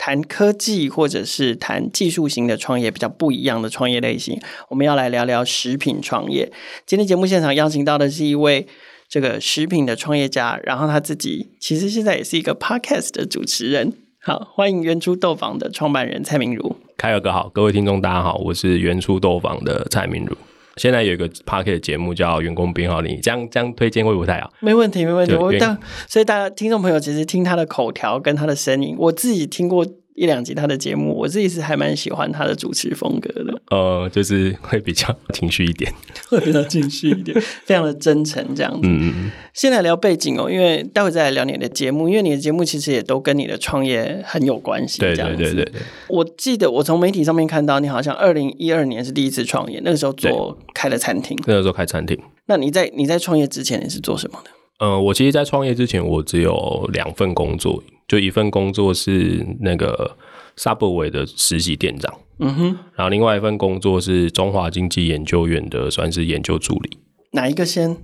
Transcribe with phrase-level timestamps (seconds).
[0.00, 4.40] 谈科技或者是谈技术型的创业比较不一样的创业类型，
[4.70, 6.50] 我们要来聊聊食品创业。
[6.86, 8.66] 今天节目现场邀请到的是一位
[9.10, 13.92] 这个食品的创业家，然后他自己其实现在也是一个 podcast 的主持人。
[14.22, 16.76] 好，欢迎原初豆坊的创办人蔡明儒。
[16.96, 20.34] 凯尔哥好，各位听众大家好，我是原初豆坊的蔡明儒。
[20.80, 24.50] 现在有一个 p a r k 的节目叫《员工编号零》，这样这样推荐会不太好？
[24.60, 25.34] 没问题，没问题。
[25.34, 29.84] 我但所以大家听众朋友其实听他的口条跟他的声音，我自己听过。
[30.14, 33.62] 一两集他的节目，我自己是还蛮喜欢他的主持风格的。
[33.70, 35.92] 呃，就是会比较情绪一点，
[36.28, 38.80] 会比较情绪一点， 非常的真诚这样子。
[38.84, 39.30] 嗯嗯。
[39.54, 45.00] 先来聊背景哦，因为待会再来聊你的节目，因为你的节目其实也都跟你的创业很有关系。
[45.00, 45.72] 对对对对对。
[46.08, 51.36] 我记得我从媒体上面看到，你好像二零一二年是第一次创业，那个时候做开了餐厅。
[51.46, 52.18] 那个时候开餐厅。
[52.46, 54.50] 那你在你在创业之前你是做什么的？
[54.80, 57.82] 呃，我其实，在创业之前，我只有两份工作。
[58.08, 60.16] 就一份工作是那个
[60.56, 62.64] Subway 的实习店长，嗯哼，
[62.96, 66.98] 然后另外一份工作是中华经济研究院的，算是研究助理。
[67.30, 67.96] 哪一个先？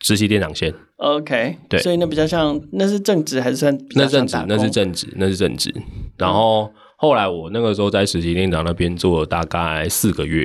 [0.00, 0.74] 实习店长先。
[0.96, 3.74] OK，对，所以那比较像，那是正职还是算？
[3.94, 5.74] 那正职，那是正职，那是正职。
[6.18, 10.42] 然后后来我那个时候在实习店长那边做了大概四个月，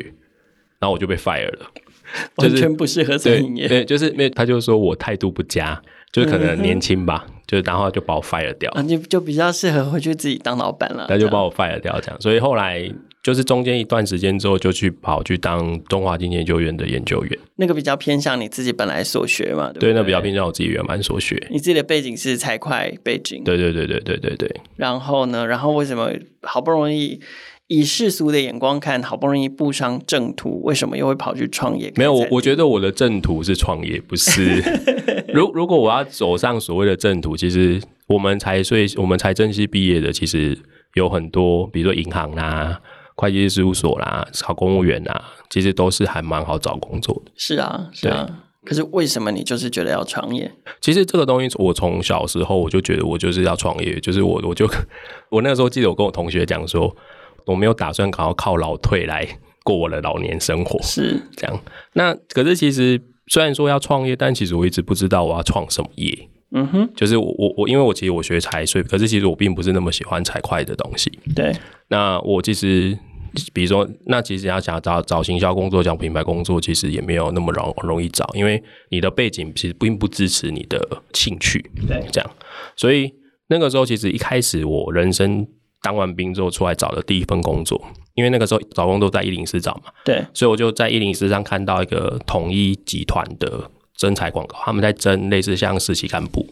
[0.79, 1.65] 然后我就被 fire 了，
[2.37, 3.67] 完全不适合餐饮业。
[3.67, 5.81] 对，就是没有他就说我态度不佳。
[6.11, 11.05] 就是可能年轻吧，嗯、就然后就把我 fire 掉，啊，就就比较适合回去自己当老板了。
[11.07, 12.19] 他就把我 fire 掉，这样。
[12.19, 17.39] 所以后来就是中间一段时间之后，就去跑去当中华经济研究院的研究员。
[17.57, 19.93] 那个比较偏向你自己本来所学嘛，对不对？
[19.93, 21.39] 对，那比较偏向我自己原本所学。
[21.51, 24.61] 你自己的背景是财会背景，对对对对对对对。
[24.77, 25.45] 然后呢？
[25.45, 27.19] 然后为什么好不容易？
[27.69, 31.93] 以世俗的眼光看，好不容易步上正途，为什么又会跑去创业？
[31.95, 34.59] 没有，我我觉得我的正途是创业，不是。
[35.31, 40.57] 如如果我要走上所谓的正途，其实我们财税、我们财政系毕业的，其实
[40.95, 42.81] 有很多，比如说银行啦、
[43.15, 47.31] 会计师事务所啦、考公务员啦，其实都是还蛮好找工作的。
[47.35, 48.27] 是啊，是啊。
[48.65, 50.51] 可是为什么你就是觉得要创业？
[50.81, 54.67] 其实这个东西，我从小时候我就觉得我就是要创业，就是我我就
[55.29, 56.95] 我那个时候记得我跟我同学讲说。
[57.45, 59.27] 我没有打算靠靠老退来
[59.63, 61.59] 过我的老年生活，是这样。
[61.93, 66.29] 那可是其实虽然说要创业，但其实我一直不知道我要创什么业。
[66.51, 71.11] 嗯哼，就是我我我，因为我其实我学财税，可是其实我并不是那么喜欢财会的东西。
[71.35, 71.55] 对。
[71.89, 72.97] 那我其实，
[73.53, 80.83] 比如说，那其实要想找找行销工作、讲品牌工作，其实也没有那么容容易找，因为你的背景其实并不支持你的
[81.13, 81.69] 兴趣。
[81.87, 82.31] 对，这样。
[82.75, 83.13] 所以
[83.49, 85.45] 那个时候，其实一开始我人生。
[85.81, 87.81] 当完兵之后出来找的第一份工作，
[88.15, 96.45] 因为那个时候找工作在一零四找嘛，对，所以我就在一零四上看到一个统一集团的征才广告，他们在征类似像实习干部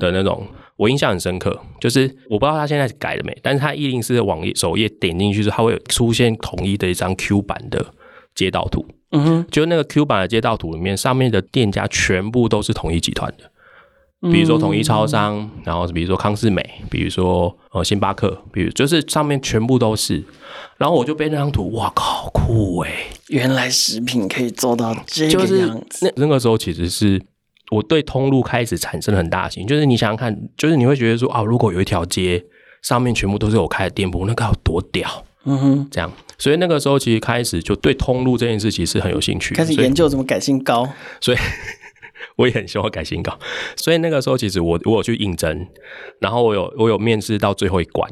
[0.00, 1.58] 的那种，嗯、我印象很深刻。
[1.80, 7.84] 就是我不知道他现在改了没，但是他一零四的网页首页点进去之后，它会有出现统一的一张 Q 版的
[8.34, 13.50] 街道图，嗯哼，就那个 Q 版的街道图里面，上面的店家全部都是统一集团的。
[14.30, 20.22] 比如说统一超商，嗯、然后比如说康士美，比如说呃星巴克，比如就是上面全部都是，
[20.78, 25.98] 然后我就被那张图，哇靠，酷诶，原来食品可以做到这个样子。
[25.98, 27.20] 就是那那个时候其实是
[27.72, 32.44] 我对通路开始产生了很大的兴趣，就是你想想看，就是你会觉得说啊，如果有一条街
[32.82, 40.88] 上面全部都是我开的店铺，那该有多屌，嗯哼，这样，所以那个时候其实开始就对通路这件事其实很有兴趣，开始研究怎么改性高，
[41.20, 41.38] 所以。
[42.36, 43.38] 我也很希望改新稿，
[43.76, 45.66] 所以那个时候其实我我有去应征，
[46.20, 48.10] 然后我有我有面试到最后一关，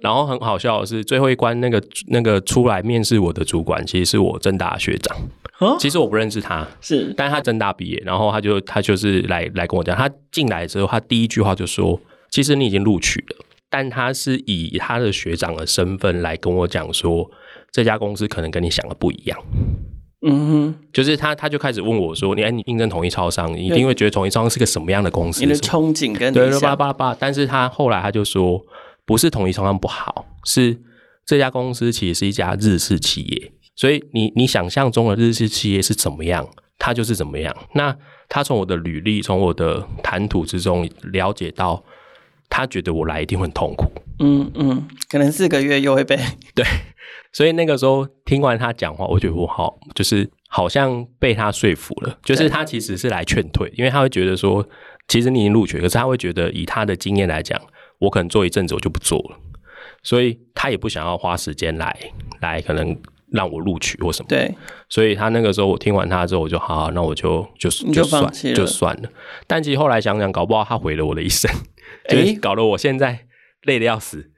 [0.00, 5.16] 然后很好笑的是最后一关那个那个出来面试我的主管其实是我正大学长，
[5.78, 11.98] 其实我不认识他，是，但他正大毕业，然后他就他就是来来跟我讲，他进来之后他第一句话就说，
[12.30, 17.30] 其实你已经录取了，但他是以他的学长的身份来跟我讲说，
[17.72, 19.38] 这家公司可能跟你想的不一样。
[20.22, 25.42] 嗯哼，就是他，他就开始问我说：“你哎，你应征统一超商，你一定会觉得统一超商是个什么样的公司？
[25.42, 28.64] 你的憧憬跟对对八八八。”但是他后来他就说
[29.04, 30.80] ：“不是统一超商不好，是
[31.26, 33.52] 这家公司其实是一家日式企业。
[33.76, 36.48] 所以你你想象中的日式企业是怎么样，
[36.78, 37.54] 它就是怎么样。
[37.74, 37.94] 那
[38.26, 41.84] 他从我的履历，从我的谈吐之中了解到，
[42.48, 43.92] 他觉得我来一定会很痛苦。
[44.20, 46.16] 嗯嗯，可能四个月又会被
[46.54, 46.64] 对。”
[47.36, 54.66] 所以那个时候听完他讲话，我觉得我好，就是好像被他说服了，就是他其实是来劝退，因为他会觉得说，
[55.06, 57.60] 其实你已经录取，可是他会觉得以他的经验来讲，
[57.98, 59.36] 我可能做一阵子我就不做了，
[60.02, 61.94] 所以他也不想要花时间来
[62.40, 62.98] 来可能
[63.30, 64.28] 让我录取或什么。
[64.30, 64.54] 对，
[64.88, 69.10] 所以他那个时候我听完他之后，我就好，好，那我就就就算就算了。
[69.46, 71.52] 但其实后来想想，搞不好他毁了我的一生，
[72.08, 73.26] 就是搞得我现在
[73.64, 74.30] 累得要死。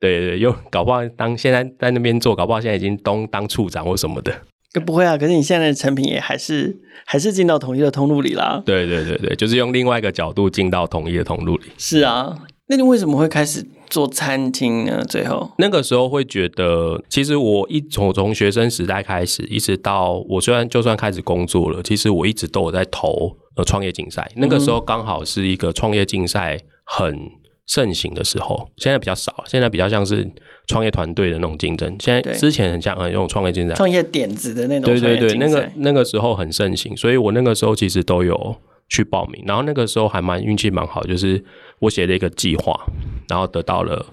[0.00, 4.32] 对对对，又搞不好当现在在那边做，搞不好现在已经东当处长或什么的。
[4.84, 6.76] 不会啊，可是你现在的成品也还是
[7.06, 8.62] 还是进到统一的通路里啦。
[8.66, 11.64] 对对对对，就是用另外一个角度进到统一的通路里。
[11.78, 12.36] 是啊，
[12.68, 15.02] 那你为什么会开始做餐厅呢？
[15.08, 24.30] 最后那个时候会觉得，其实我一从从学生时代开始，一直到我虽然就算开始工作了，其实我一直都有在投呃创业竞赛。
[24.36, 27.18] 那个时候刚好是一个创业竞赛很
[27.66, 30.28] 盛行的时候，现在比较少，现在比较像是
[30.68, 31.96] 创业团队的那种竞争。
[31.98, 34.84] 现在之前很像很用创业竞争，创业点子的那种。
[34.84, 38.56] 对对对，那个那个时候很盛行，所以我那个时候其实都有
[38.88, 39.42] 去报名。
[39.46, 41.44] 然后那个时候还蛮运气蛮好，就是
[41.80, 42.78] 我写了一个计划，
[43.28, 44.06] 然后得到了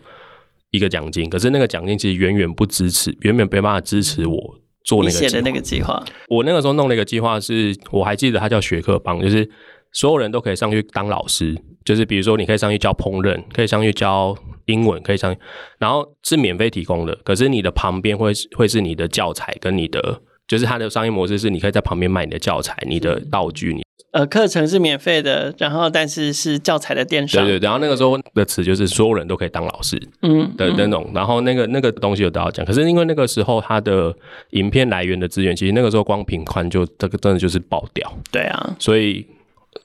[0.72, 1.30] 一个奖金。
[1.30, 6.04] 可是那个奖金其实远远不支持，远远没办法支持我做那个写的那个计划。
[6.28, 9.48] 我那个时候弄了一个计划，是我还记得它叫学科帮，就是
[9.94, 11.56] 所有人都可以上去当老师。
[11.86, 14.34] 就是比如说，你可以上去教烹饪，可以上去教
[14.68, 15.40] 英文，可以上去，
[15.78, 17.14] 然后是免费提供的。
[17.26, 23.74] 可是你的旁边会会是你的教材跟你的，就是它的商业模式是你可以在旁边卖你的教材、你的道具。
[23.74, 27.46] 你呃，课程是免费的，然后但是是教材的电商。
[27.46, 31.12] 对对，然后那个时候的词就是所有人都可以当老师，嗯的那种。
[31.14, 34.16] 然后那个那个东西有都要讲，可是因为那个时候它的
[34.52, 38.10] 影片来源的资源，其实那个时候光频宽就这个真的就是爆掉。
[38.32, 39.26] 对啊，所以。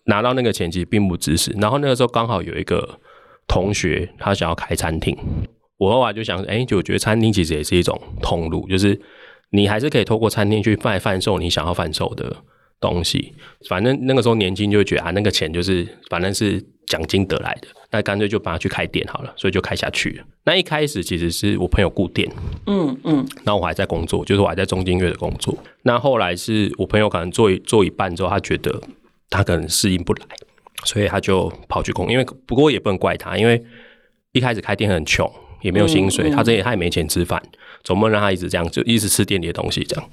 [0.04, 2.98] 拿到那个钱其实并不支持，然后那个时候刚好有一个
[3.46, 5.16] 同学他想要开餐厅，
[5.78, 9.00] 我后来就想，哎，就我觉得餐厅其实也是一种通路，就是
[9.50, 12.36] 你还是可以透过餐厅去卖贩售你想要贩售的
[12.80, 13.32] 东西。
[13.68, 20.24] 反正那个时候年轻就觉得啊，那个钱就是反正是奖金得来的，那干脆就把它去开店好了，所以就开下去了。
[20.44, 22.30] 那一开始其实是我朋友顾店，
[22.66, 25.56] 嗯嗯，然后我还在工作，就是我还在中金月的工作。
[25.82, 28.82] 那后来是我朋友可能做一做一半之后，他觉得。
[29.30, 30.26] 他可能适应不来，
[30.84, 32.10] 所以他就跑去工。
[32.10, 33.62] 因为不过也不能怪他，因为
[34.32, 35.30] 一开始开店很穷，
[35.62, 37.42] 也没有薪水，嗯嗯、他这也他也没钱吃饭，
[37.82, 40.10] 总不能让他一直这样就一直吃店里的东西这样。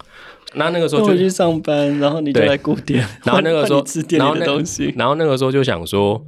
[0.54, 6.24] 那那个时候就去上班，然后你就来顾店，然后那个时候吃店里的东西，然后那个时候就想说，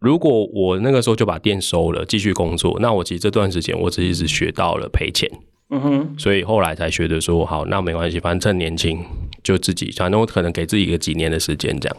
[0.00, 5.30] 如果我那个时候就把店收了，继续工作，那我其实这段时间我只一直学到了赔钱。
[5.70, 9.04] 嗯哼，所以后来才学着说，好，那没关系，反正趁年轻
[9.48, 11.96] 就自己，反正我可能给自己一个几年的时间这样。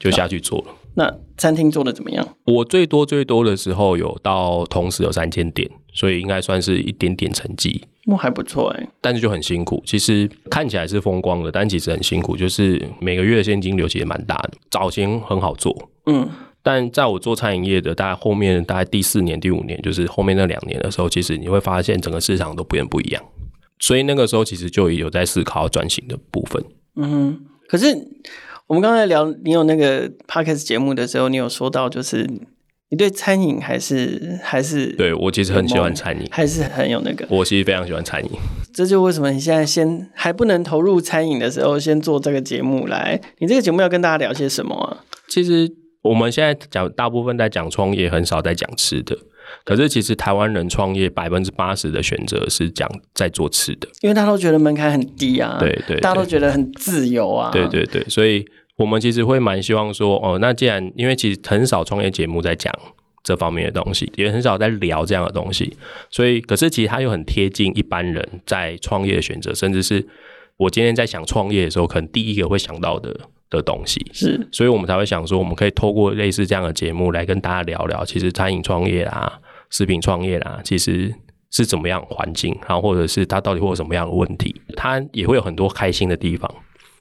[0.00, 0.74] 就下去做了。
[0.94, 2.26] 那餐厅做的怎么样？
[2.46, 7.84] 我最多最多的时候有到同时有三千点，所以应该算是一点点成绩。
[8.06, 9.82] 那还不错哎，但是就很辛苦。
[9.84, 12.34] 其实看起来是风光的，但其实很辛苦。
[12.34, 14.52] 就是每个月的现金流其实蛮大的。
[14.70, 16.26] 早前很好做，嗯，
[16.62, 23.22] 但在我做餐饮业的大概后面大概第四年、第五年，就是后面那两年的时候，其实你会发现整个市场都变不一样。
[23.78, 26.64] 所以那个时候其实就有在思考转型的部分。
[26.96, 28.08] 嗯哼，可是。
[28.66, 32.24] 我们刚才聊你有那个 podcast 节目的时候，你有说到，就是
[32.90, 37.26] 你对餐饮还是还是对我其实很喜欢餐饮，还是很有那个。
[37.28, 38.30] 我其实非常喜欢餐饮，
[38.72, 43.20] 这就为什么你现在先还不能投入餐饮的时候，先做这个节目来。
[43.38, 45.02] 你这个节目要跟大家聊些什么啊？
[45.28, 45.68] 其实
[46.02, 49.18] 我们现在讲大部分在讲创业，很少在讲吃的。
[49.64, 58.44] 可是其实台湾人创业百分之八十的选择是讲在做吃的，因为大家都觉得门槛很低啊，对，对对，大家都觉得很自由啊，对对对，所以。
[58.76, 62.72] 我们其实会蛮希望说，哦，那既然因为其实很少创业节目在讲
[63.22, 65.76] 这方面的东西，也很少在聊这样的东西，
[66.08, 70.08] 所以可是其实它又很贴近一般人在创业的选择，甚至是
[70.56, 73.14] 我今天在想创业的时候，可能第一个会想到的
[73.50, 79.40] 的东西是，所以我们才会想说，我们可以透过类似这样的节目来跟大家聊聊，其实餐饮创业啦、
[79.70, 81.12] 食品创业啦，其实
[81.50, 86.48] 是怎么样环境，然后或者是它到底会有什么样的问题，它也会有很多开心的地方。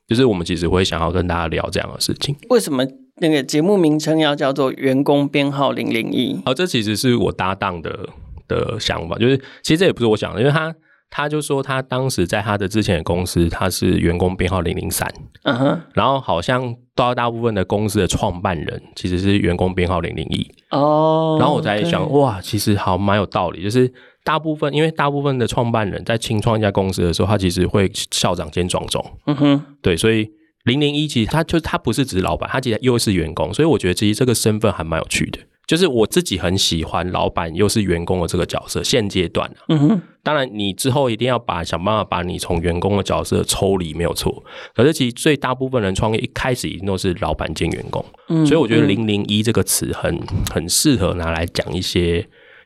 [0.08, 2.36] 就是我们其实会想要跟大家聊这样的事情。
[2.50, 2.84] 为什么
[3.18, 6.36] 那个节目名称要叫做“员工编号零零一”？
[6.48, 8.10] 哦，这其实是我搭档的
[8.48, 9.16] 的想法。
[9.20, 10.74] 就是其实这也不是我想的，因为他
[11.10, 15.12] 他就说他当时在他的之前的公司，他是员工编号零零三。
[15.44, 15.82] 嗯哼。
[15.94, 20.50] 然后好像到大部分的公司的创办人其实是员工编号零零一。
[20.72, 21.38] 哦。
[21.40, 23.92] 然后我在想，哇，其实好蛮有道理，就是。
[24.22, 29.04] 大部分，因为大部分的创办人在清创一家公司的时候，他其实会校长兼庄总。
[29.26, 30.30] 嗯哼，对，所以
[30.66, 35.40] 零零一其实他就他不是只是老板，他其实又是员工，所以我觉得其实这个身份还蛮有趣的。
[35.66, 39.50] 就是我自己很喜欢老板又是员工的这个角色，现阶段。
[39.70, 44.44] 嗯哼，当然你之后一定要把想办法把你从员工的角色抽离，没有错。
[44.76, 50.20] 可是其实最大部分人创业一开始一定都是老板兼员工，嗯，所以我觉得“零零一”这个词很
[50.54, 52.24] 很适合拿来讲一些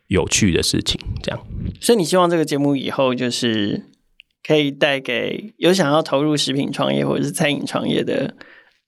[0.07, 1.39] 有趣的事情，这样。
[1.79, 3.85] 所以你希望这个节目以后就是
[4.45, 8.35] 可以带给有想要投入食品创业或者是餐饮创业的。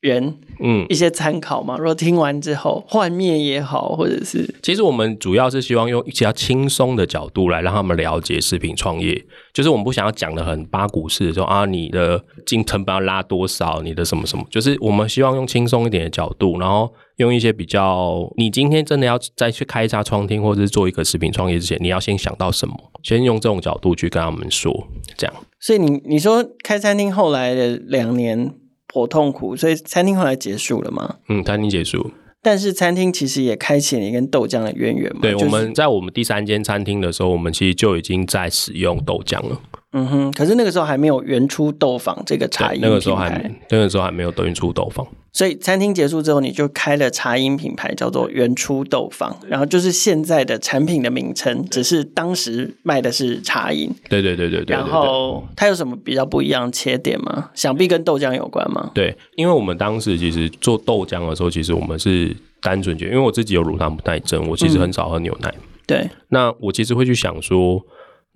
[0.06, 1.76] 人，嗯，一些参考嘛。
[1.78, 9.26] 如果听完之后幻灭也好，或者是，其实我们主要是希望用比较轻松的角度来让他们了解食品创业。
[9.52, 14.46] 就是我们不想要讲的很八股式的说啊，你的进成本要拉多少，你的什么什么。
[14.50, 22.76] 就是我们希望用轻松一点的角度，然后用一些比较，你今天真的要再去开一家餐厅，或者是做一个食品创业之前，你要先想到什么？
[23.02, 25.36] 先用这种角度去跟他们说，这样。
[25.60, 28.54] 所以你你说开餐厅后来的两年。
[28.96, 31.18] 颇痛苦，所以餐厅后来结束了吗？
[31.28, 32.12] 嗯，餐厅结束，
[32.42, 35.20] 但是餐厅其实也开启了一跟豆浆的渊源嘛。
[35.22, 39.60] 对，就是、我们在我们第三间餐厅的时候，我们其实就已经在使用豆浆了。
[39.92, 45.06] 嗯哼，可是那个时候还没有原初豆坊这个茶饮，那个时候还那个时候还没有原初豆坊。
[45.36, 53.94] 所以餐厅结束之后，你就开了茶饮品牌，叫做原初豆坊，然后就是现在的产品的名称，只是当时卖的是茶饮。
[54.08, 54.74] 对对对对对。
[54.74, 57.50] 然后它有什么比较不一样的切点吗？
[57.54, 58.92] 想必跟豆浆有关吗？
[58.94, 65.54] 对，因为我们当时其实做豆浆的时候，其实我们是单纯觉得，因为我自己有乳糖不耐症，我其实很少喝牛奶。
[65.58, 66.10] 嗯、对。
[66.30, 67.86] 那我其实会去想说。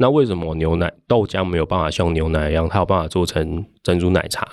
[0.02, 4.48] 那为什么牛奶豆浆没有办法像牛奶一样，它有办法做成珍珠奶茶，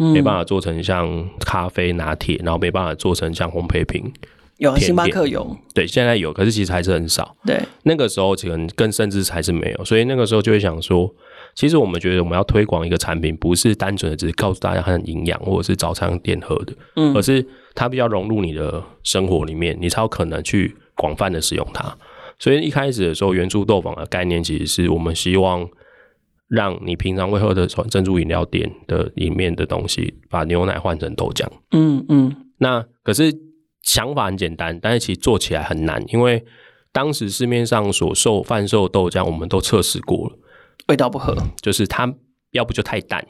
[0.00, 4.12] 嗯、没办法做成像咖啡拿铁，然后没办法做成像烘焙品？
[4.56, 7.34] 有星巴克有，对，现在有，可是其实还是很少。
[7.46, 11.10] 对，那个时候可能更甚至还是没有，所以那个时候就会想说，
[11.54, 17.42] 其实我们觉得我们要推广一个产品，不是单纯的只是告诉大家它很营养，或者是早餐店喝的，嗯，而是
[17.74, 21.96] 它比较融入你的生活里面，你才有可能去广泛的使用它。
[22.38, 25.66] 所以一开始的时候，原初豆坊的概念其实是我们希望
[26.50, 31.46] 让你平常会喝的珍珠饮料店的里面的东西，把牛奶换成豆浆。
[31.70, 32.34] 嗯嗯。
[32.58, 33.32] 那可是
[33.82, 36.44] 想法很简单，但是其实做起来很难，因为
[36.92, 40.38] 当时市面上所售贩售豆浆，我们都测试过了，
[40.88, 42.12] 味道不合，就是它
[42.50, 43.24] 要不就太淡，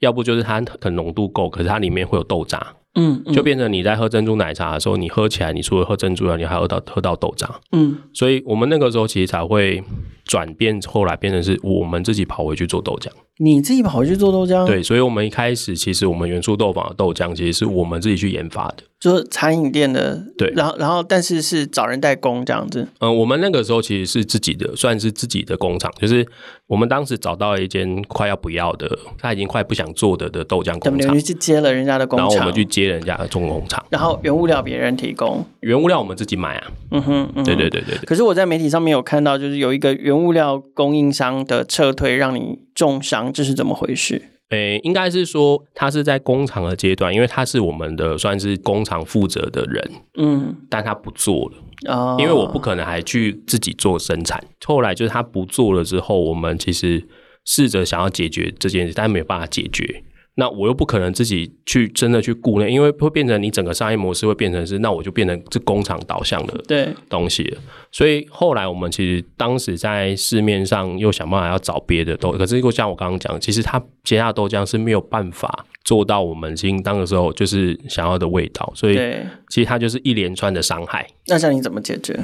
[0.00, 2.76] 要不就是它可能浓度够，可是它里面会有豆渣。
[2.94, 7.48] 嗯，就变成你在喝珍珠奶茶的时候，你喝起来，你除了喝珍珠了，你还喝到喝到豆渣。
[7.72, 9.82] 嗯，所以我们那个时候其实才会
[10.24, 13.08] 转变，后来变成是我们自己跑回去做豆浆。
[13.38, 14.66] 你自己跑回去做豆浆？
[14.66, 20.22] 对，所以我们一开始其实我们元素豆坊的豆浆其实是我们自己去研发的，就是餐饮店的。
[20.38, 22.86] 对，然后然后但是是找人代工这样子。
[23.00, 26.24] 嗯，我们那个时候其实是自己的，算是自己的工厂，就是
[26.68, 36.70] 我们当时找到了一间快要不要的，他已经快不想做的的豆浆工厂，去接了人家的工厂，然后我们去接人家的重工厂，然后原物料别人提供，原物料我们自己买啊。
[36.92, 38.04] 嗯哼，嗯哼，对对对对对。
[38.04, 44.22] 可是我在媒体上面有看到，就是有一个原物料供应商的撤退，让你重伤，这是怎么回事？
[44.52, 54.42] 诶、欸，应该是说他是在工厂的阶段，因为他是我们的算是工厂负责的人，嗯，但他不做了，哦，因为我不可能还去自己做生产。
[54.64, 57.02] 后来就是他不做了之后，我们其实
[57.44, 60.04] 试着想要解决这件事，但没有办法解决。
[60.34, 67.60] 那我又不可能自己去真的去顾那，因为会变成你整个商业模式会变成是，那我就变成是工厂导向的对东西了。
[67.90, 78.96] 所以后来我们其实当时在市面上又想办法要找别的豆，可是如果像我刚刚讲，其实它其他豆浆是没有办法做到我们新当的时候就是想要的味道，所以
[79.50, 81.06] 其实它就是一连串的伤害。
[81.26, 82.18] 那像你怎么解决？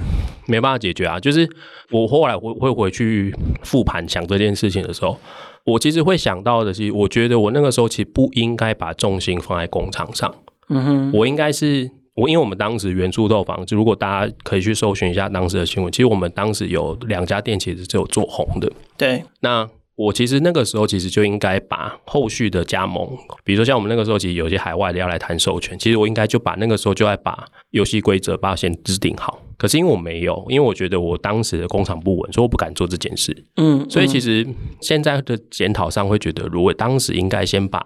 [0.47, 1.21] 没办法解决啊！
[1.21, 1.47] 就是
[1.91, 5.19] 我后来会会回去复盘想这件事情的时候。
[5.65, 10.35] 我其实会想到的是，我觉得我那个时候其实不应该把重心放在工厂上。
[10.69, 18.71] 嗯哼，我应该是我，因为我们当时原住豆坊，就如果大家可以去搜寻一下当时的新闻，其实我们当时有两家店其实只有做红的。
[18.97, 23.05] 对，那我其实那个时候其实就应该把后续的加盟，
[23.43, 29.43] 比如说像我们那个时候其实有些海外的要来谈授权，其实我应该就把那个时候就要把游戏规则把它先制定好。
[29.57, 33.45] 可是因为我没有，因为我觉得我当时的工厂不稳，所以我不敢做这件事。
[33.57, 34.47] 嗯，所以其实
[34.81, 37.85] 现在的检讨上会觉得，如果当时应该先把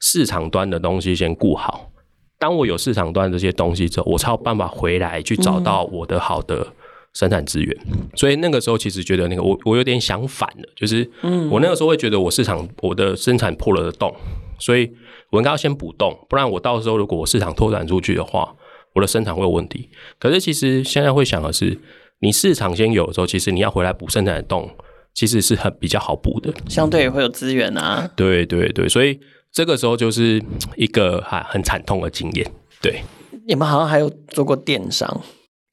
[0.00, 1.92] 市场端的东西先顾好。
[2.36, 6.66] 当我有市场端这些东西之后，我才有办法回来去找到我的好的
[7.14, 7.76] 生产资源。
[8.14, 11.08] 所以那个时候其实觉得那个我我有点想反了，就是
[11.50, 14.14] 我那个时候会觉得我市场我的生产破了的洞，
[14.58, 14.90] 所以
[15.30, 18.54] 我应该要先补洞，不然我到时候如果我市场拓展出去的话。
[18.96, 19.88] 我的生产会有问题，
[20.20, 21.76] 可是其实现在会想的是，
[22.20, 24.70] 你市场先有的时候，其实你要回来补生产的洞，
[25.12, 28.08] 其实是很比较好补的，相对也会有资源啊。
[28.14, 29.18] 对对对，所以
[29.50, 30.40] 这个时候就是
[30.76, 32.48] 一个很很惨痛的经验。
[32.80, 33.02] 对，
[33.48, 35.20] 你们好像还有做过电商？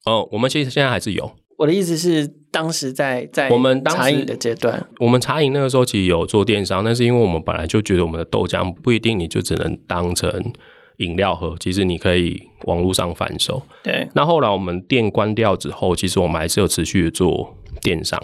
[0.05, 1.31] 哦，我们其实现在还是有。
[1.58, 10.51] 我的意思是，当时在在我们茶饮的阶段，我们茶饮那个时候其实有做电商，但是因为我们本来就觉得我们的豆浆不一定你就只能当成
[10.98, 13.62] 饮料喝，其实你可以网络上贩售。
[13.84, 18.20] 对，那后来我们店关掉之后，其实我们还是有持续的做电商。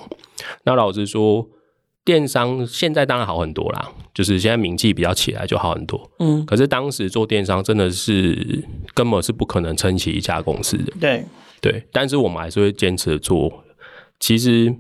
[0.64, 1.48] 那老实说，
[2.04, 6.10] 电商现在当然好很多啦，就是现在名气比较起来就好很多。
[6.18, 8.64] 嗯，可是当时做电商真的是
[8.96, 10.92] 根本是不可能撑起一家公司的。
[11.00, 11.24] 对。
[11.62, 13.64] 对，但是我们还是会坚持做。
[14.20, 14.74] 其实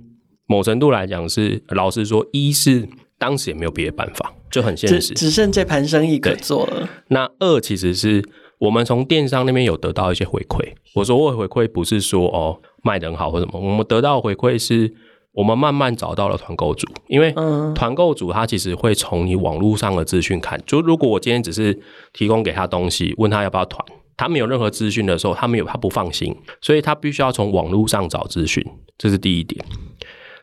[0.45, 6.89] 某程度来讲是，老实说，一是当时也没有别的办法，就很现实，只，只剩这盘生意可做了。
[7.09, 8.23] 那二其实是
[8.59, 10.73] 我们从电商那边有得到一些回馈。
[10.95, 14.91] 我说我回馈不是说哦卖的很好或什么，我们得到的回馈是
[15.33, 17.31] 我们慢慢找到了团购组，因为
[17.75, 21.79] 团购组他其实会从你网络上的资讯看，就如果我今天只是
[22.13, 23.85] 提供给他东西，问他要不要团。
[24.17, 28.65] 他没有任何资讯的时候，他没有，他不放心，所以他必须要从网络上找资讯，
[28.97, 29.63] 这是第一点。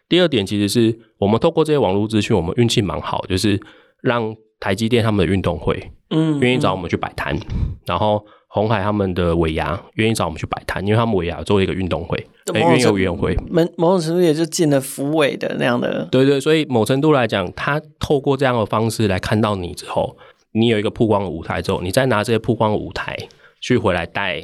[0.08, 3.60] 第二点，其实是我们透过这些网络资讯，我们运气蛮好，就是
[4.00, 7.36] 让台积电他们的运动会，嗯，愿意找我们去摆摊，
[7.84, 20.16] 然后鸿海他们的尾牙愿意找我们去摆摊，因为他们尾牙做一个运动会，愿意有园会，某某种程度也就进了福委的那样的，对对，所以某程度来讲，他透过这样的方式来看到你之后，
[20.52, 23.16] 你有一个曝光的舞台之后，你再拿这些曝光的舞台。
[23.64, 24.42] 去回来带，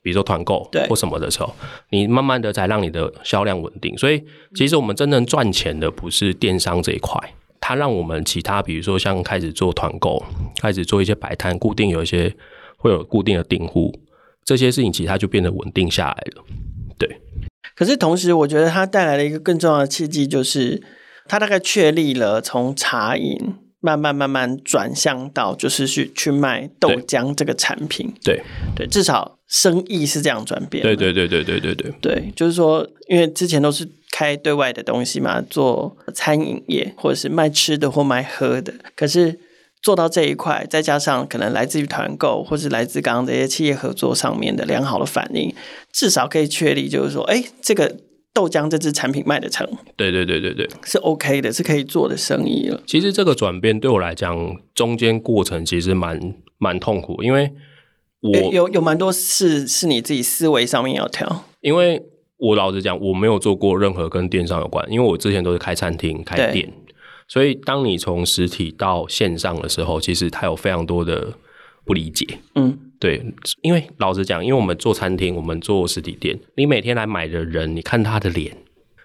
[0.00, 1.52] 比如说团购或什么的时候，
[1.90, 3.98] 你慢慢的才让你的销量稳定。
[3.98, 4.22] 所以，
[4.54, 7.18] 其实我们真正赚钱的不是电商这一块，
[7.60, 10.24] 它让我们其他，比如说像开始做团购，
[10.62, 12.32] 开始做一些摆摊，固定有一些
[12.76, 13.92] 会有固定的订户，
[14.44, 16.44] 这些事情其他就变得稳定下来了。
[16.96, 17.20] 对。
[17.74, 20.80] 可是同时，我觉得它带来了一个更重要的契机，就是
[21.26, 23.36] 它大概确立了从茶饮。
[23.80, 28.42] 慢慢慢慢转向到就是去去卖豆浆这个产品，对
[28.76, 30.82] 对，至少生意是这样转变。
[30.82, 39.38] 对对对对对对对对，就是说，因为之前都是开对外的东西嘛，做餐饮业或者是卖吃的或卖喝的，可是
[39.82, 45.54] 做到这一块，再加上可能来自于团购或是来自刚刚这些企业合作上面的良好的反应，
[45.90, 47.96] 至少可以确立，就是说，哎，这个。
[48.32, 49.66] 豆浆这支产品卖得成，
[49.96, 52.80] 对对对对对，是 OK 的，是可以做的生意了。
[52.86, 57.52] 其实这个转变对我来讲，中间过程其实蛮蛮痛苦，因为
[58.20, 61.44] 我有有蛮多事是你自己思维上面要调。
[61.60, 62.00] 因为
[62.36, 66.72] 我老实讲，我没有做过任何跟电商有关，因为我之前都是开餐厅、开店，
[67.26, 71.34] 所以当你从实体到线上的时候，其实它有非常多的
[71.84, 72.38] 不理解。
[72.54, 72.78] 嗯。
[73.00, 73.20] 对，
[73.62, 78.54] 因为老实讲，因为我们做餐厅，我们做实体店，你每天来买的人，你看他的脸。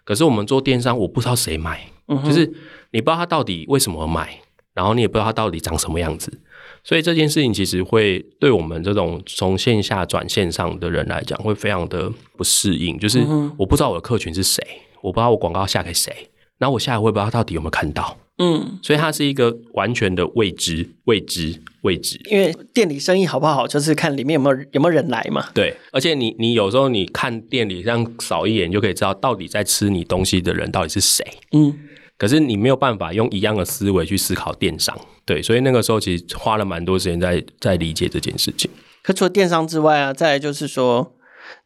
[0.04, 2.46] 可是我们做电商，我不知道谁买，嗯、就是
[2.92, 4.38] 你不知道他到底为什么买，
[4.74, 6.42] 然后你也不知道他到底长什么样子。
[6.84, 13.00] 所以这件事情其实会对我们这种从线下转线上的人来讲，会非常的不适应。
[13.00, 13.26] 就是
[13.58, 14.62] 我不知道我的客群是谁，
[15.02, 18.18] 我不知道我广告下给谁，然后我下来会不知道他到底有没有看到。
[18.38, 22.20] 嗯，所以它是一个完全的未知、未知、未知。
[22.30, 25.48] 因为店里生意好不好，就是看里面有没有有没有人来嘛。
[25.54, 31.26] 对，而且你你有时候你看店里这样扫一眼，就可以知道到底在吃你东西的人到底是谁。
[31.54, 31.74] 嗯，
[32.18, 34.98] 可是你没有办法用一样的思维去思考电商。
[35.26, 38.70] 对，所以那个时候其实花了蛮多时间在在理解这件事情。
[39.02, 41.16] 可除了电商之外啊，再来就是说，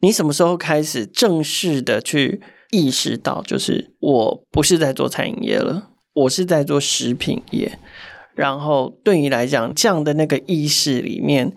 [0.02, 5.89] 你什么时候开始正式的去意识到，就是我不是在做餐饮业了？
[6.20, 7.78] 我是在做食品业，
[8.34, 11.52] 然后对你来讲，这样的那个意识里面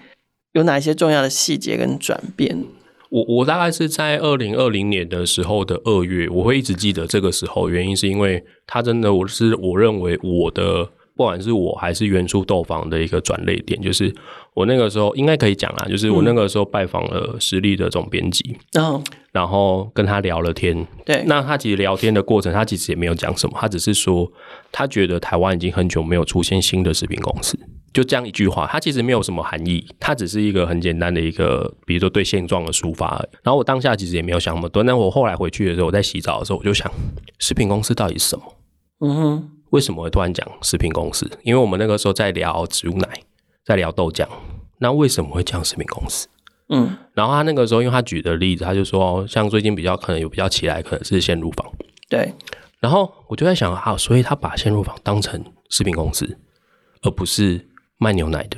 [0.53, 2.63] 有哪些重要的细节跟转变？
[3.09, 10.89] 我我大概是在二零二零年的时候的二月，我会一直记得这个时候，原因是因为他真的，我是我认为我的。
[11.15, 14.13] 不管是我还是原初豆坊的一个转捩点，就是
[14.53, 24.31] 我那个时候应该可以讲啦，就是我那个时候拜访了实力的总编辑，嗯，然后跟他聊了天，对，那他其实聊天的过程，他其实也没有讲什么，他只是说
[24.71, 27.57] 他觉得台湾已经很久没有出现新的食品公司，
[27.93, 33.23] 就这样一句话，他其实没有什么含义，他只是一个很简单的一个，比如说对现状的抒发。
[33.43, 36.91] 然后我当下其实也没有想那么多，但我后来回去的时候，我在洗澡的时候，我就想，
[37.37, 38.43] 食品公司到底是什么？
[39.01, 39.49] 嗯哼。
[39.73, 41.27] 为什么会突然讲食品公司？
[41.41, 43.09] 因为我们那个时候在聊植物奶，
[43.65, 44.27] 在聊豆浆。
[44.77, 46.27] 那为什么会讲食品公司？
[46.69, 51.67] 嗯，然后他那个时候，因为他举的例子，他就说，像最近比较可能有比较起来，可能是鲜乳坊。
[52.07, 52.31] 对。
[52.79, 56.37] 然后我就在想，啊，所以他把鲜乳坊当成食品公司，
[57.01, 58.57] 而不是卖牛奶的。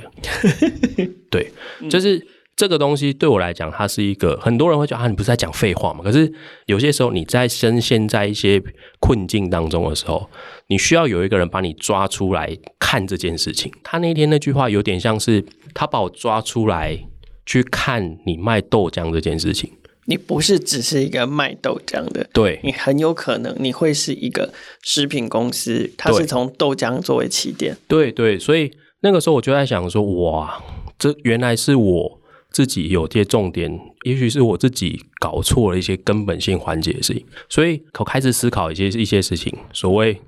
[1.30, 1.50] 对，
[1.88, 2.35] 就是。
[2.56, 6.00] 这个东西对我来讲，它是一个很多人会觉得啊，你不是在讲废话吗？
[6.02, 6.32] 可是
[6.64, 8.62] 有些时候你在深陷在一些
[8.98, 10.28] 困境当中的时候，
[10.68, 13.70] 你需要有一个人把你抓出来看这件事情。
[13.84, 16.98] 他那天那句话有点像是他把我抓出来
[17.44, 19.70] 去看你卖豆浆这件事情，
[20.06, 24.50] 你不是只是一个卖豆浆的，对，你很有可能你会是一个
[24.82, 27.76] 食品公司，它是从豆浆作为起点。
[27.86, 30.62] 对对，所以那个时候我就在想说，哇，
[30.98, 32.20] 这原来是我
[32.56, 40.18] 自己有些重点，也许是我自己搞错了一些根本性环节的事情，所以我开始思考一些一些事情，所谓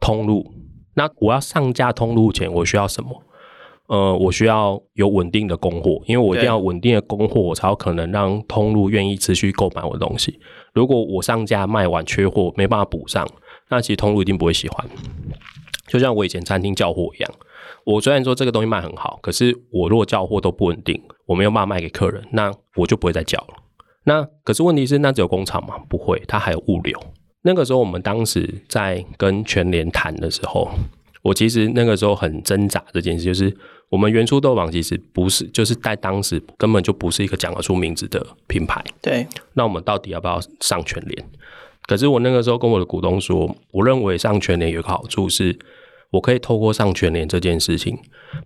[0.00, 0.50] 通路。
[0.94, 3.22] 那我要上架通路前，我需要什么？
[3.88, 10.40] 呃，我需要有稳定的供货，因为我一定要稳定的供货，我才有可能让通路愿意持续购买我的东西。
[10.72, 13.28] 如果我上架卖完缺货，没办法补上，
[13.68, 14.88] 那其实通路一定不会喜欢。
[15.86, 17.30] 就像我以前餐厅叫货一样，
[17.84, 23.54] 我虽然说这个东西卖很好，可是我如果叫货都不稳定，我没有办法卖给客人，那我就不会再叫了。
[24.04, 25.76] 那可是问题是，那只有工厂吗？
[25.88, 26.98] 不会，它还有物流。
[27.42, 30.70] 那个时候，我们当时在跟全联谈的时候，
[31.22, 33.54] 我其实那个时候很挣扎这件事，就是
[33.90, 38.82] 我们原初豆坊其实不是，就是在当时根本就不是一个讲得出名字的品牌。
[39.02, 41.30] 对，那我们到底要不要上全联？
[41.86, 45.58] 可是我那个时候跟我的股东说，我认为上全联有一个好处是，
[46.14, 47.98] 我可以透过上全联这件事情，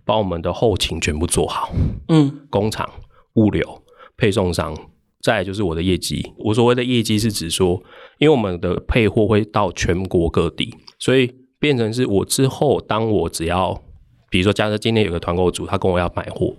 [0.03, 1.71] 把我们的后勤全部做好。
[2.07, 2.89] 嗯，工厂、
[3.35, 3.83] 物流、
[4.17, 4.75] 配送商。
[5.21, 7.83] 再来就是我的业绩，我所谓的业绩是指说，
[8.17, 13.79] 因为我们的配货会到全国各地，所以变成是我之后，当我只要，
[14.29, 16.55] 比如说假设今天有个团购组，他跟我要买货，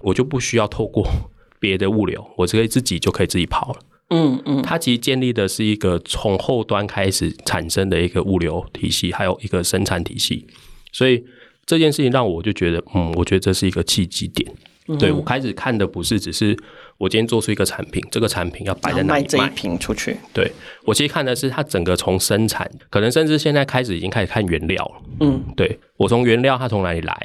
[0.00, 1.04] 我就不需要透过
[1.60, 3.78] 别的物流，我可以自己就可以自己跑了。
[4.10, 10.46] 嗯嗯，它其实建立的是一个从后端开始产生的一个物流体系，还有一个生产体系，
[10.92, 11.24] 所以
[11.64, 14.54] 这件事情让我就觉得，嗯，我觉得这是一个契机点。
[14.86, 16.54] 嗯、对，我开始看的不是只是
[16.98, 20.14] 我今天做出一个产品，这个产品要摆在哪里卖，卖这一瓶出去。
[20.34, 20.52] 对，
[20.84, 25.02] 我其实看的是它整个从生产，可能甚至现在开始已经开始看原料了。
[25.20, 27.16] 嗯，对，我从原料它从哪里来，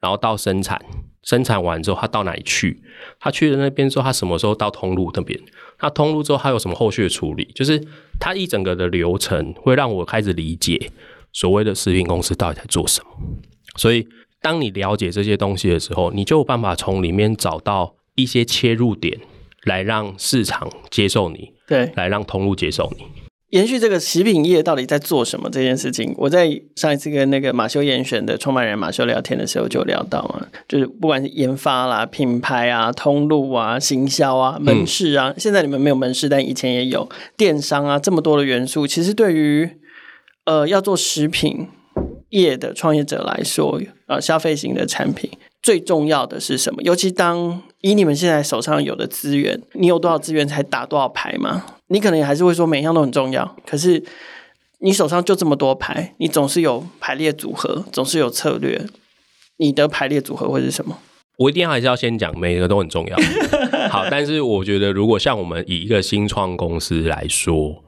[0.00, 0.80] 然后到生产，
[1.24, 2.82] 生产完之后他到哪里去，
[3.18, 5.38] 他去了那边之后他什么时候到通路那边，
[5.80, 7.82] 那通路之后他有什么后续的处理，就是
[8.20, 10.90] 他一整个的流程会让我开始理解
[11.32, 13.10] 所谓的食品公司到底在做什么，
[13.76, 14.06] 所以。
[14.44, 19.18] 当你了解这些东西的时候，你就有办法从里面找到一些切入点，
[19.62, 23.06] 来让市场接受你，对，来让通路接受你。
[23.54, 39.70] 延续这个食品业到底在做什么这件事情，我在上一次跟那个马修严选的创办人马修聊天的时候就聊到啊，就是不管是研发啦、品牌啊、通路啊、行销啊、门市啊，嗯、现在你们没有门市，但以前也有电商啊，这么多的元素，其实对于
[40.46, 41.68] 呃要做食品。
[42.30, 45.30] 业的创业者来说，呃，消费型的产品
[45.62, 46.82] 最重要的是什么？
[46.82, 51.64] 尤其当以你们现在手上有的资源，你有多少资源才打多少牌嘛？
[51.88, 54.02] 你可能也还是会说每一样都很重要，可是
[54.80, 58.86] 你手上就这么多牌，你总是有排列组合，总是有策略。
[59.58, 60.98] 你的排列组合会是什么？
[61.38, 63.16] 我一定还是要先讲，每一个都很重要。
[63.90, 67.84] 好，但是我觉得，如果像我们以一个新创公司来说，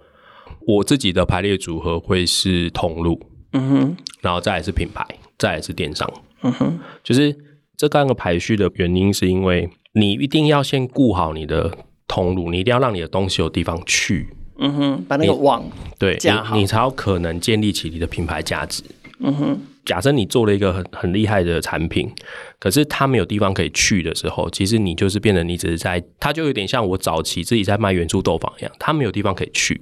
[0.67, 3.21] 我自己的排列组合会是通路。
[3.53, 5.07] 嗯哼，然后再来是品牌，
[5.39, 6.11] 再来是电商。
[6.43, 7.35] 嗯哼，就是
[7.77, 11.73] 这三个排序的原因，是因为你一定要先顾好你的
[12.09, 14.29] 通路，你一定要让你的东西有地方去。
[14.59, 15.63] 嗯哼，把那个网
[15.99, 16.17] 对
[16.53, 18.83] 你，你才有可能建立起你的品牌价值。
[19.19, 22.11] 嗯哼，假设你做了一个很很厉害的产品，
[22.59, 29.81] 可是它没有地方可以去的时候，其实你就是变得你只是在，它就有点像我早期自己在卖元初豆坊一样，它没有地方可以去，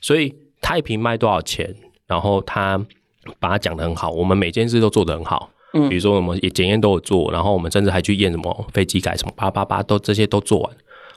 [0.00, 1.74] 所以它一瓶卖多少钱，
[2.06, 2.84] 然后它。
[3.40, 5.50] 把它讲的很好，我们每件事都做得很好。
[5.72, 10.76] 嗯，比如说我们也检验都有做，然后我们甚至还去验什么飞机改什么八八八，都这些都做完。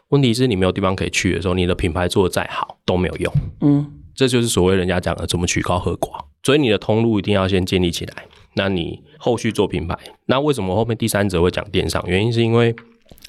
[0.10, 3.34] 问题是你没有地方可以去的时候，你的品牌做的再好都没有用。
[3.62, 6.24] 嗯，这就是所谓人家讲的怎么曲高和寡。
[6.44, 9.98] 所以你的通路一定要先建立起来，那你后续做品牌。
[10.28, 12.04] 那为什么后面第三者会讲电商？
[12.08, 12.76] 原因是因为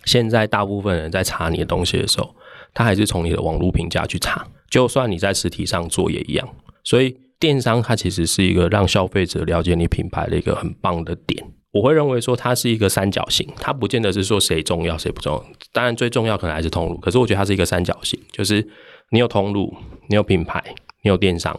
[0.04, 2.34] 现在大部分人在查你的东西的时候，
[2.72, 6.48] 他还是从你的网络评价去查，就算你在实体上做也一样。
[6.84, 7.16] 所以。
[7.40, 11.46] 电商它其实是一个让消费者了解你品牌的一个很棒的点。
[11.70, 15.44] 我会认为说它是一个三角形，它不见得是说谁重要谁不重要。
[15.72, 18.66] 当然最重要可能还是通路，可是我觉得它是一个三角形，就是
[19.10, 19.74] 你有通路，
[20.08, 20.62] 你有品牌，
[21.02, 21.58] 你有电商，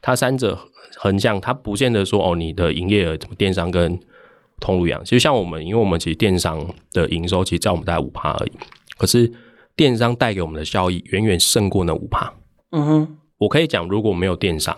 [0.00, 0.58] 它三者
[0.96, 4.00] 横向，它不见得说哦你的营业额怎么电商跟
[4.60, 5.02] 通路一样。
[5.04, 8.52] 其实像我们，因为我们其实电商的营收其实在我们大概五趴而已，
[8.96, 9.30] 可是
[9.76, 12.32] 电商带给我们的效益远远胜过那五趴。
[12.70, 14.76] 嗯哼，我可以讲如果没有电商。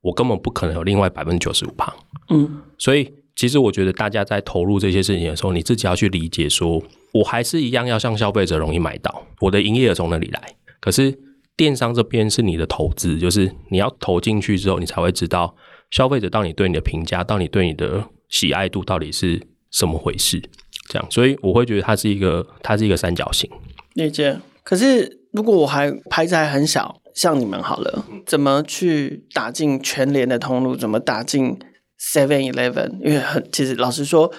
[0.00, 1.92] 我根本不可能有另外百分之九十五趴，
[2.30, 10.56] 嗯，所以其实我觉得大家在投入这些事情的时候，你自己要去理解说，我还是一样要向消费者容易买到，我的营业额从哪里来？
[10.80, 11.16] 可是
[11.56, 15.54] 电商这边是你的投资，就是你要投进去之后，你才会知道
[15.92, 20.42] 消费者到底对你的评价，到底对你的喜爱度到底是什么回事。
[20.88, 23.48] 这样，所以我会觉得它是一个，它是一个三角形。
[23.94, 24.36] 理解。
[24.64, 30.74] 可是如果我还牌子还很小，像你们好了，怎么去打进全联的通路？
[30.74, 31.56] 怎么打进
[32.00, 32.92] Seven Eleven？
[33.04, 34.32] 因为很其实老实说。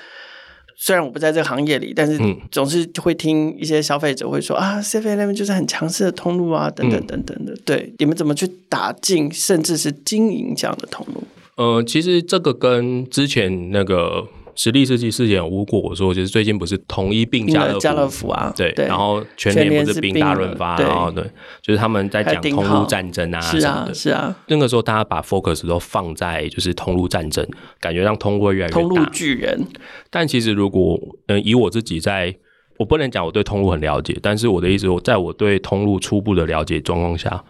[0.81, 2.17] 虽然我不在这个行业里，但是
[2.49, 7.51] 总是会听一些消费者会说、嗯、啊，Seven Eleven 就是很强势的通路啊，等等等等的。
[7.51, 11.21] 嗯、对，你们怎么去打进，甚至是经营这样的通路？
[11.57, 14.25] 呃，其实这个跟之前那个。
[14.59, 21.23] 实力设计事件有无过我说，就是最近不是统一并家乐福，家乐福啊，对，然后全年不是并大润发，然后对，
[21.61, 24.35] 就是他们在讲通路战争啊，是啊，是啊。
[24.47, 27.47] 那个时候大家把 focus 都放在就是通路战争，
[27.79, 28.81] 感觉让通路越来越大。
[28.81, 29.65] 通路巨人。
[30.09, 32.35] 但其实如果嗯，以我自己在，
[32.79, 37.41] 我不能讲我对通路很了解，但是我的意思，我在我对通路初步的了解状况下。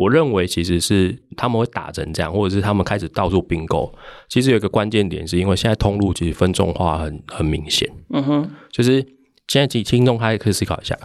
[0.00, 3.92] 我认为其实是他们会打成这样，或者是他们开始到处并购。
[4.30, 7.86] 其实有一个关键点，是因为现在通路其实分众化很很明显。
[8.08, 9.04] 嗯哼，就是
[9.46, 10.98] 现在听听众他也可以思考一下，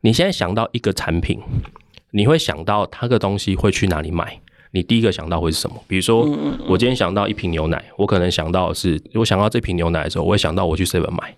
[0.00, 1.38] 你现在想到一个产品，
[2.10, 4.40] 你会想到它的东西会去哪里买？
[4.72, 5.76] 你第一个想到会是什么？
[5.86, 6.28] 比如说，
[6.66, 11.36] 我今天想到一瓶牛奶，我可能想到的是，我想到这瓶牛奶的时候，我会想到我去 seven 买。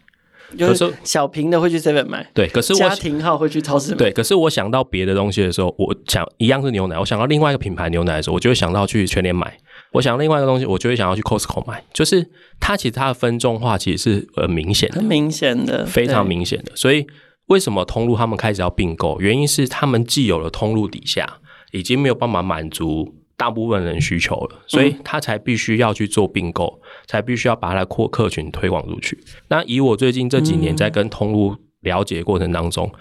[0.57, 2.49] 就是小瓶的会去 Seven 买，对。
[2.49, 4.13] 可是我家庭号会去超市买，对。
[4.13, 9.57] 可是我想到别的东西的时候，我想一样是牛奶，我想到另外一个品牌牛奶的时候，我就会想到去全联买。
[9.93, 11.85] 我想到另外一个东西，我就会想要去 Costco 买。
[11.93, 12.27] 就是
[12.59, 16.73] 它其实它的分众化其实是很明显的，很明显的，非常明显的。
[16.75, 17.07] 所以
[17.47, 19.21] 为什么通路他们开始要并购？
[19.21, 21.27] 原因是他们既有的通路底下
[21.73, 23.15] 已经没有办法满足。
[23.43, 29.19] 大部分人需求了，所以他才必须要去做并购，嗯、才必须要把它扩客客群推广出去。
[29.49, 33.01] 那以我最近这几年在跟通路了解过程当中，嗯、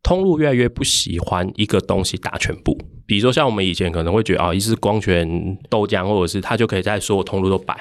[0.00, 2.78] 通路越来越不喜欢一个东西打全部。
[3.06, 7.76] 比如说像我们以前可能会觉得啊，一支光泉豆浆，或者是他就可以在所有通路都摆。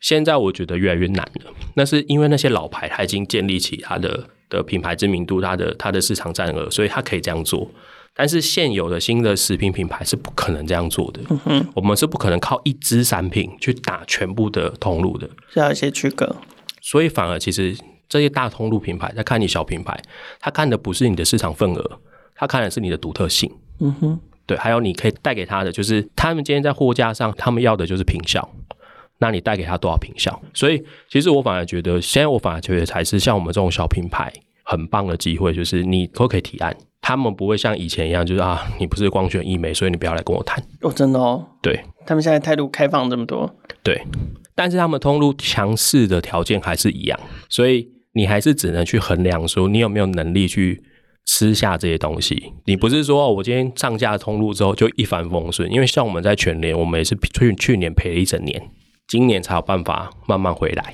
[0.00, 1.52] 现在我觉得越来越难了。
[1.74, 7.70] 那是因为那些老牌他已经建立起他的的品牌知名度，他的他的市场占额，所以他可以这样做。
[8.18, 11.20] 但是现有的新的食品品牌是不可能这样做的。
[11.30, 16.34] 嗯哼，我们是不可能靠一支产品去打全部的通路的，是要一些区隔。
[16.80, 17.78] 所以反而其实
[18.08, 19.96] 这些大通路品牌在看你小品牌，
[20.40, 22.00] 他看的不是你的市场份额，
[22.34, 23.48] 他看的是你的独特性。
[23.78, 28.50] 嗯哼，对，还有你可以带给他的就是他们今天在货架上，他们要的就是品效。
[29.20, 30.42] 那你带给他多少品效？
[30.52, 34.32] 所以其实我反而觉得，现在我反而觉得才是像我们这种小品牌
[34.68, 36.76] 很棒的机会，就是你都可以提案。
[37.00, 40.62] 他们不会像以前一样，就是啊，你不是光泉义美，所以你不要来跟我谈。
[40.82, 41.42] 哦，真的哦。
[41.62, 43.50] 对，他们现在态度开放这么多。
[43.82, 44.02] 对，
[44.54, 50.82] 但是他们通路强势的条件还是一样，所以你还是只能去衡量说，你有没有能力去
[51.24, 52.52] 吃下这些东西。
[52.66, 58.70] 你不是说我今天上架通路之后就一帆风顺，因为像我们在全联，我们也是去去年赔了一整年，
[59.06, 60.92] 今年才有办法慢慢回来。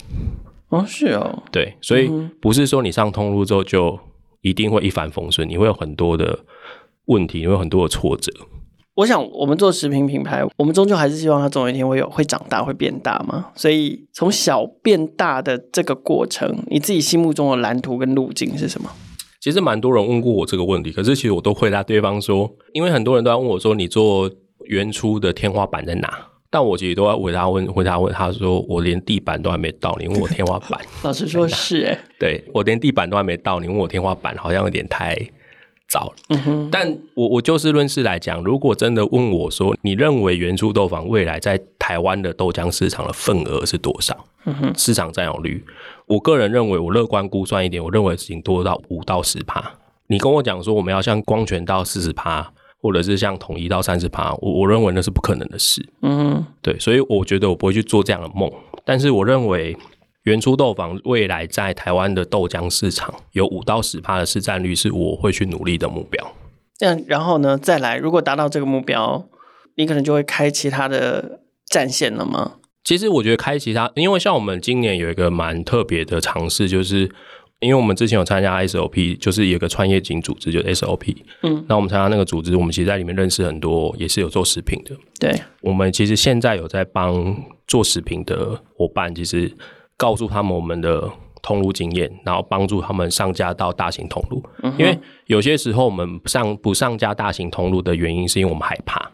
[0.79, 1.43] 哦，是哦。
[1.51, 2.11] 对，所以
[2.41, 3.99] 不是说你上通路之后就。
[4.45, 6.41] 一定会一帆风顺，你会有很多的
[7.07, 8.31] 问题，你会有很多的挫折。
[8.95, 13.47] 我想，我们做食品品牌，我们终究还是希望它总有一天会有会长大，会变大嘛。
[13.55, 18.91] 所以，从小变大的这个过程，你自己心目中的蓝图跟路径是什么？
[19.41, 24.31] 其实蛮多人问过我这个问题，可是其实我都回答对方说，因为很多人都要问我说，你做
[24.67, 26.27] 原初的天花板在哪？
[26.55, 30.81] 但我其实都要回答问回答问他说，我连地板都还没到，你问我天花板？
[31.03, 35.19] 老实说是哎，对，我连地板都还没到，你问我天花板，好像有点太
[35.89, 36.15] 早了。
[36.29, 44.17] 嗯哼，但我我就事论事来讲，如果真的问我说，你认为原初豆坊未来在台湾的豆浆市场的份额是多少？
[44.45, 45.65] 嗯哼，市场占有率，
[46.07, 49.73] 我个人认为，我乐观估算一点，我认为已经多到五到十趴。
[50.07, 52.53] 你跟我讲说，我们要像光泉到四十趴。
[52.85, 55.83] 或者是像统一到三十趴，我我认为那是不可能的事。
[56.03, 58.53] 嗯，对，所以我觉得我不会去做这样的梦。
[58.85, 59.75] 但是我认为
[60.25, 66.23] 原初豆坊未来在台湾的豆浆市场有五到十趴的市占率，是我会去努力的目标。
[66.77, 69.27] 这样，然后呢，再来，如果达到这个目标，
[69.77, 72.57] 你可能就会开其他的战线了吗？
[72.85, 77.11] 其实我觉得开其他，因为像我们今年有一个蛮特别的尝试，就是。
[77.61, 81.17] 因为我们之前有参加 SOP，就是有一个创业型组织，就是 SOP。
[81.43, 84.95] 嗯，那我们参加那个组织，我们其实在里面认识很多，也是有做食品的。
[85.19, 87.35] 对，我们其实现在有在帮
[87.67, 89.51] 做食品的伙伴，其实
[89.97, 91.11] 告诉他们我们的
[91.43, 94.43] 通路经验，然后帮助他们上架到大型通路。
[94.63, 99.11] 嗯，因为有些时候我们上不上架大型通路的原因，是因为我们害怕。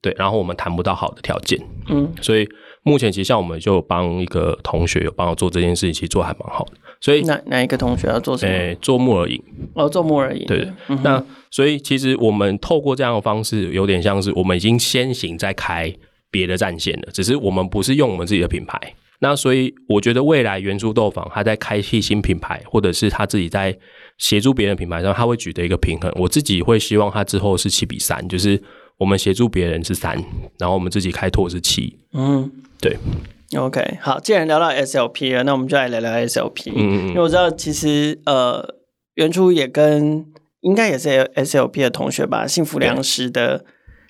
[0.00, 1.60] 对，然后我们谈不到好的条件。
[1.88, 2.48] 嗯，所以
[2.86, 6.72] 目前其实像我们就帮一个同学有帮我做这件事情，其实做还蛮好的。
[7.00, 8.52] 所以哪哪一个同学要做什么？
[8.52, 9.42] 诶、欸，做木耳饮
[9.74, 10.46] 哦，做木耳饮。
[10.46, 15.92] 对，嗯、那所以其实我们透过这样的方式，有点像是我们已经先行在开
[16.30, 18.80] 别的战线了，只是我们不是用我们自己的品牌，
[19.18, 23.76] 那所以我觉得未来元初豆坊他在开辟新品牌，或者是他自己在
[24.18, 26.10] 协助别人品牌上，他会取得一个平衡。
[26.16, 28.60] 我自己会希望他之后是七比三，就是
[28.96, 30.16] 我们协助别人是三，
[30.58, 31.94] 然后我们自己开拓是七。
[32.12, 32.50] 嗯，
[32.88, 33.58] 对。
[33.58, 36.72] OK，好，既然聊到 SLP 了，那我们就来聊聊 SLP。
[36.74, 38.74] 嗯嗯，因为我知道其实呃，
[39.14, 40.24] 原初也跟
[40.60, 43.64] 应该也是 SLP 的同学吧，幸福粮食的。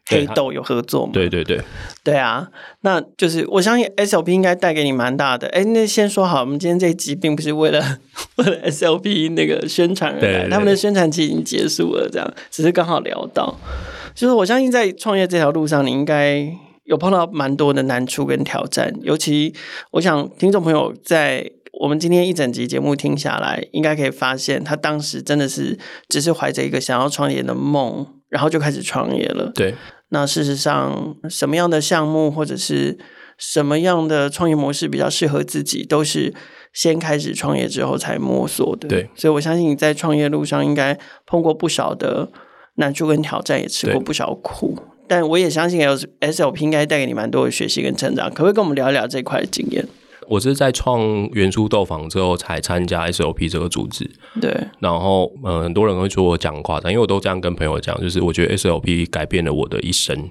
[0.09, 1.11] 黑豆有合作嘛？
[1.13, 1.61] 对对对，
[2.05, 2.47] 对啊，
[2.83, 5.49] 那就是我相信 SLP 应该带给你蛮大的。
[5.49, 7.99] 哎，那先说好，我们今天这一集并不是为了
[8.39, 13.53] 为了 SLP 那个宣传而来，对对对，他们的宣传期已经结束了，这样只是刚好聊到。
[14.15, 18.93] 就是我相信在创业这条路上，你应该有碰到蛮多的难处跟挑战。
[19.03, 19.55] 尤其
[19.93, 29.53] 我想听众朋友在我们今天一整集节目听下来，应该可以发现他当时真的是只是怀着一个想要创业的梦，然后就开始创业了。
[29.55, 29.75] 对。
[30.11, 32.97] 那事实上，什么样的项目或者是
[33.37, 36.33] 什么样的创业模式比较适合自己，都是
[36.73, 38.87] 先开始创业之后才摸索的。
[38.87, 40.97] 对，所以我相信你在创业路上应该
[41.27, 42.31] 碰过不少的
[42.77, 44.79] 难处跟挑战，也吃过不少苦。
[45.09, 48.29] 但我也相信 SLP 应该带给你蛮多的学习跟成长。
[48.31, 49.87] 可不可以跟我们聊一聊这块的经验？
[50.29, 54.53] 我是在创元初豆坊之后才参加 S O P 这个组织，对。
[54.81, 60.29] 然后，嗯，很多人会说我讲夸张，因为我都这样跟朋友讲，就是我觉得 S O P 改变了我的一生，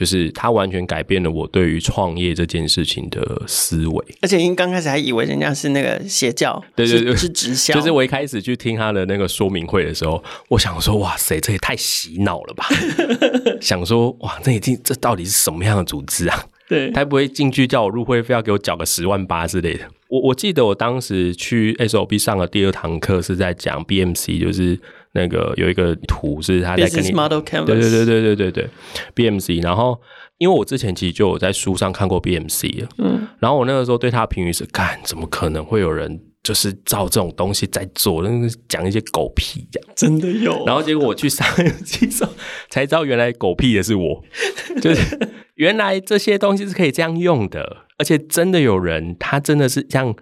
[0.00, 4.04] 就是它完全改变了我对于创业这件事情的思维。
[4.22, 7.74] 而且，因刚开始还以为人家是那个邪教，对对对，是直销。
[7.74, 12.66] 就是我一开始去听他的那个说明会的时候，我想说，哇塞，这也太洗脑了吧！
[13.60, 16.46] 想说，哇，这已经这到底是什么样的组织啊？
[16.66, 19.80] 对，他不会进去叫我入会费，要给我缴个十万八之类的。
[20.08, 24.78] 我我记得我当时去 SOP 上的第二堂课是在讲 BMC，就是
[25.12, 28.70] 那个有一个图是他在跟你 model canvas，对对对对对对对
[29.14, 29.62] BMC。
[29.62, 30.00] 然后
[30.38, 36.20] 因为我之前其实就有在书上看过 BMC 了，嗯，然后我那个时候对他的评语是：干，怎么可能会有人？
[36.42, 40.64] 就是照这种东西在做，那个讲一些狗屁这样，真的有。
[40.64, 41.46] 然后结果我去上
[41.84, 42.26] 去上，
[42.70, 44.24] 才知道原来狗屁也是我，
[44.80, 45.18] 就是
[45.56, 50.16] 原来这些东西是可以这样用的，而且真的有人他真的是这样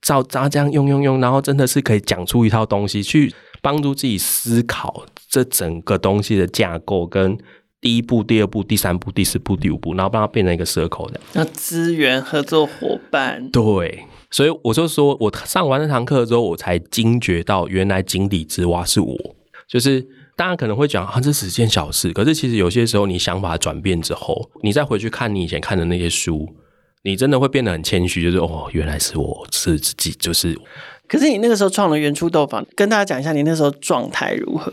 [0.00, 7.38] 照照这样用用用，然后真的是可以讲出一套东西去帮助自己思考这整个东西的架构跟
[7.80, 11.18] 第一步、第二步、第三步、第四步、第五步，然后把它变成一个 circle 的。
[11.32, 14.04] 那资源合作伙伴，对。
[14.30, 19.16] 所以我就说，我上完那堂课之后，我才惊觉到，原来井底之蛙是我。
[19.66, 26.46] 就是大家可能会讲啊，这是件小事，可是其实有些时候，你想法转变之后，你再回去看你以前看的那些书，
[27.02, 30.58] 你真的会变得很谦虚，就是哦，原来是我是自己，就是。
[31.14, 34.72] 可是你那个时候创了原初豆坊，跟大家讲一下，你那时候状态如何？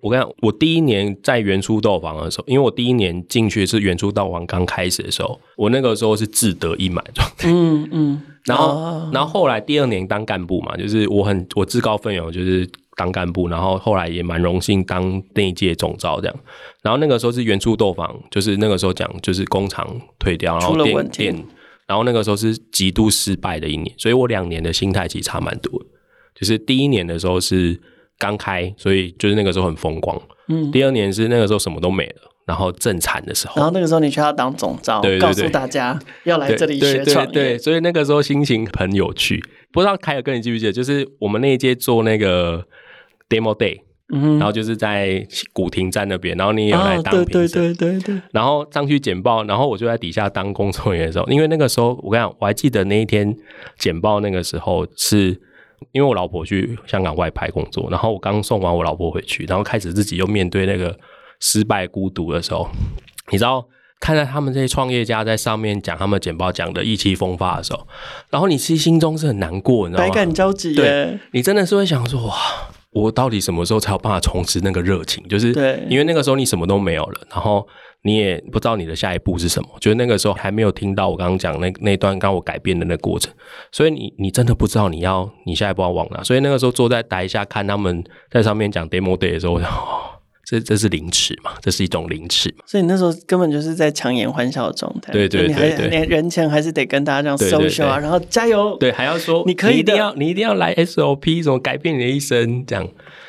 [0.00, 7.48] 我跟你讲，我第一年在原初豆坊的时候，因为我第一年进去是原初豆坊刚开始的时候，我那个时候是志得意满状态。
[7.48, 8.22] 嗯嗯。
[8.44, 13.46] 然后，哦、然后后来第二年当干部嘛，就是我很我自告奋勇，就是当干部。
[13.48, 16.36] 然后后来也蛮荣幸当那一届总召这样。
[16.82, 19.86] 然后那个时候是原初豆坊，就是那个时候讲就是工厂
[20.18, 21.44] 退掉，然后店店，
[21.88, 25.82] 然后那个时候是极度失败的一年，所以我两年的心态其实差蛮多。
[26.34, 27.80] 就是第一年的时候是。
[28.20, 30.20] 刚开，所以就是那个时候很风光。
[30.48, 33.54] 嗯，第二年是那个时候什么都没了，然后正惨的时候。
[33.54, 37.32] 然后那个时候你却要当总召，对对对，告诉大家要来这里学创业。
[37.32, 39.40] 对，所以那个时候心情很有趣。
[39.70, 42.66] 不知道凯尔哥你记不记得，就是我们那一届做那个
[43.28, 48.22] demo day，嗯，然后就是在古亭站那边，然后你也有来当评审，对对对对。
[48.32, 53.36] 然后上去简报，然后我就在底下当工作人员的时候，因为那个时候我跟你讲，我还记得那一天
[53.78, 55.40] 简报那个时候是。
[55.92, 60.98] 因为我老婆去香港外派工作，然后我刚送完我老婆回去，然后开始自己又面对那个
[61.38, 62.68] 失败孤独的时候，
[63.30, 63.64] 你知道，
[64.00, 67.86] 看到他们这些创业家在上面讲他们简报讲的意气风发的时候，
[68.28, 70.08] 然后你其实心中是很难过，你知道吗？
[70.08, 70.74] 百感交集。
[70.74, 72.34] 对，你真的是会想说哇，
[72.92, 75.26] 我到底什么时候才有办法重拾那个热情？
[75.28, 77.66] 就是对，因为那个时候你什么都没有了，然后。
[78.02, 83.34] 你也不知道你的下一步是什么，就是那个时候还没有听到我刚刚讲那那段刚我改变的那个过程，
[83.72, 90.17] 所以你你真的不知道你要你下一步要往哪，所以那个时候坐在台下看他们在上面讲 demo day 的时候，哦，
[90.48, 102.88] 这这是凌迟嘛，这是一种凌迟嘛，所以你那时候根本就是在强颜欢笑的状态，对对对对，连人前还是得跟大家这样 social 啊，然后加油，对，还要说你可以一定要你一定要来 SOP，怎么改变你的一生这样，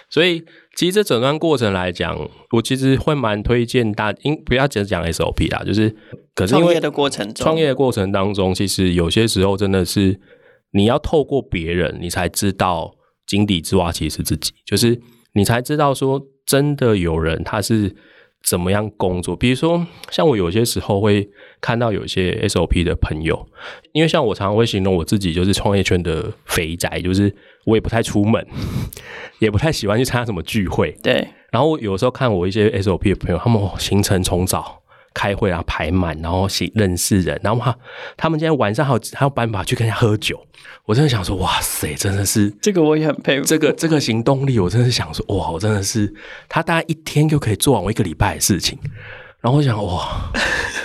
[0.10, 0.44] 所以。
[0.76, 2.18] 其实这整段过程来讲，
[2.52, 5.94] 我其实会蛮推荐大，因不要只讲 SOP 啦，就是
[6.34, 10.18] 可是因为创业的过程中，创业的过程当中，其实有些时候真的是
[10.72, 12.94] 你要透过别人，你才知道
[13.28, 15.02] 井底之蛙其实是自己，就是
[15.34, 17.96] 你才知道说真的有人他是
[18.42, 19.36] 怎么样工作。
[19.36, 21.30] 比如说，像我有些时候会
[21.62, 23.48] 看到有些 SOP 的朋友，
[23.92, 27.32] 因为像我常常会形容我自己就是创业圈的肥宅，就是
[27.66, 28.44] 我也不太出门，
[29.38, 30.92] 也不太喜欢去参加什么聚会。
[31.04, 31.28] 对。
[31.52, 34.82] 然后有时候看我一些 SOP 的朋友，他们行程从早
[35.14, 37.78] 开会啊排满，然后认识人，然后他
[38.18, 40.46] 他们今天晚上还有还有办法去跟人家喝酒。
[40.86, 43.46] 我真的想说，哇塞，真的是这个我也很佩服。
[43.46, 46.12] 这个这个行动力，我真的是想说，哇，我真的是
[46.48, 48.78] 他大概一天就可以做完我一个礼拜的事情。
[49.40, 50.32] 然后我想，哇，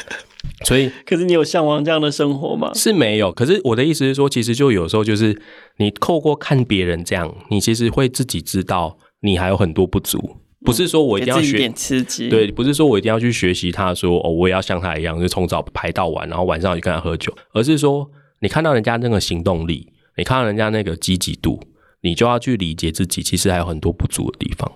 [0.64, 2.70] 所以可是你有向往这样的生活吗？
[2.74, 3.32] 是没有。
[3.32, 5.40] 可是我的意思是说，其实就有时候就是
[5.78, 10.36] 你透过看别人这样，你其实会自己知道你还有很多不足。
[10.64, 12.28] 不是说我一定要学，点刺激。
[12.28, 17.32] 对，不是说我一定要去学习他说哦，我也要像他一样，就从早排到晚，然后晚上去跟他喝酒。
[17.52, 18.10] 而是说，
[18.40, 21.60] 你看到人家那个行动力，你看到人家那个积极度，
[22.00, 24.70] 你就要去理解自己，其实还有很多不足的地方。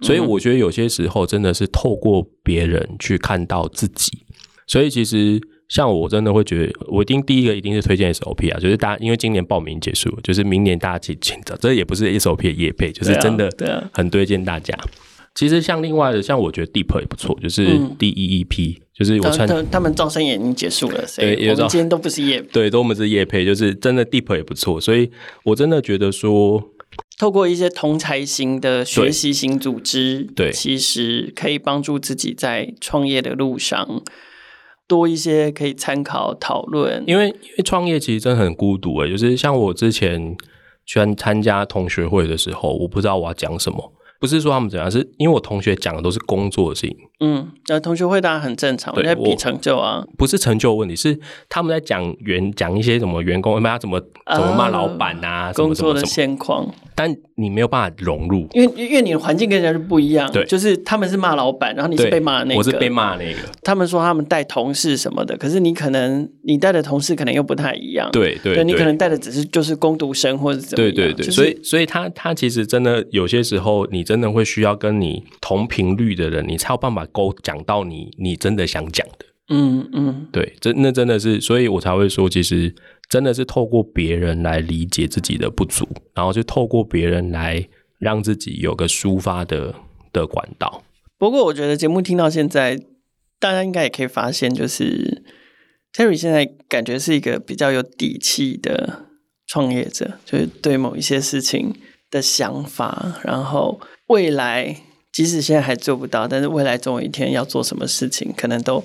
[0.00, 4.24] 所以我觉得有些时候真的是透过别人去看到自己。
[4.66, 13.50] 所以其实像我真的会觉得，我一定第一个一定是推荐 SOP 啊，就是大家因为今年报名结束，就是明年大家请请的，这也不是 SOP 的业配，就是真的
[13.92, 14.76] 很推荐大家。
[15.36, 25.10] 其实像另外的，像我觉得 Deep 也不错，就是 D E E P，、嗯、就是我穿他，他们招生也已经结束了，所以我们今天都不是业，对，都我们是业配，就是真的 Deep 也不错，所以
[25.44, 26.62] 我真的觉得说，
[27.18, 34.02] 透过一些同才型的学习型组织，对，其实可以帮助自己在创业的路上
[34.88, 40.34] 多一些可以参考讨论，因为因为创业其实真的很孤独诶，就是像我之前
[40.86, 43.92] 去参加同学会的时候，我不知道我要讲什么。
[44.20, 46.96] 不是说他们怎样，是因为我同学讲的都是工作的事情。
[47.20, 56.68] 嗯，那同学会当然很正常，在比成就啊，不是成就问题，是他们在讲员讲一些什么员工，他怎么怎么骂老板啊，工作的现况。
[56.94, 60.30] 但你没有办法融入，因为因为你的环境跟人家是不一样。
[60.32, 63.40] 对，就是他们是骂老板，然后你是被骂的那个，我是被骂那个。
[63.62, 68.08] 他们说他们带同事什么的，可是你可能你带的同事可能又不太一样。
[68.12, 70.94] 对对，对，你可能带的只是就是工读生或者怎么样。
[70.94, 79.26] 对对对，就是、所以所以他他其实真的有些时候，你真的会需要跟你同频率的人，你才有办法沟讲到你你真的想讲的。
[79.48, 82.74] 嗯嗯，对，真那真的是，所以我才会说，其实。
[83.08, 87.68] 真的是透过别人来理解自己的不足，然后就透过别人来
[88.00, 89.72] 让自己有个抒发的
[90.12, 90.82] 的管道。
[91.16, 92.76] 不过，我觉得节目听到现在，
[93.38, 95.22] 大家应该也可以发现，就是
[95.92, 99.06] Terry 现在感觉是一个比较有底气的
[99.46, 101.72] 创业者，就是对某一些事情
[102.10, 104.78] 的想法，然后未来
[105.16, 108.84] 即使现在还做不到，但是未来总有一天要做什么事情，可能都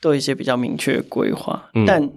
[0.00, 2.10] 都有一些比较明确的规划，嗯、但。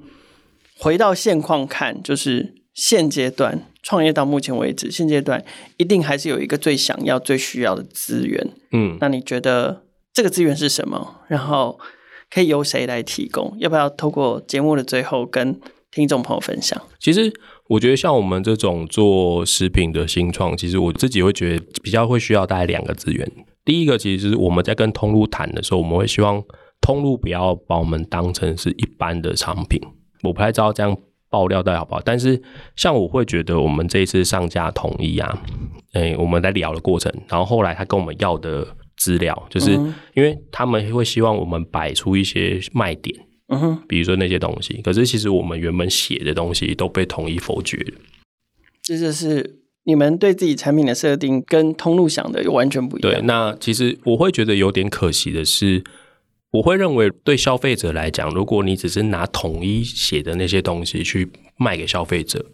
[0.84, 5.46] 回到现况看，就是现阶段创业到目前为止，现阶段
[5.78, 8.50] 一定还是有一个最想要、最需要的资源。
[8.72, 11.18] 嗯，那你觉得这个资源是什么？
[11.28, 11.80] 然后
[12.32, 13.56] 可以由谁来提供？
[13.60, 16.82] 要不要透过节目的最后跟听众朋友分享？
[17.00, 17.32] 其实
[17.68, 23.32] 我觉得像我们这种做食品的新创，其实我自己会觉得比较会需要大概两个资源。
[23.64, 26.44] 第一个，其实是我们在跟通路谈的时候，我们会希望
[26.82, 29.80] 通路不要把我们当成是一般的商品。
[30.24, 30.98] 我不太知道这样
[31.30, 32.42] 爆料到底好不好，但是
[32.76, 35.44] 像我会觉得我们这一次上架统一啊，
[35.94, 39.72] 哎、欸，我们在聊的过程，然后后来他跟我们要的资料，就是
[40.14, 43.16] 因为他们会希望我们摆出一些卖点，
[43.48, 48.00] 嗯哼，比如说那些东西，可是其实我们原本写的东西都被统一否决了。
[48.84, 53.12] 这就是你们对自己产品的设定跟通路想的又完全不一样。
[53.12, 55.84] 对，那其实我会觉得有点可惜的是。
[56.54, 62.46] 我会认为，对消费者来讲，如果你只是拿统一写的那些东西去卖给消费者，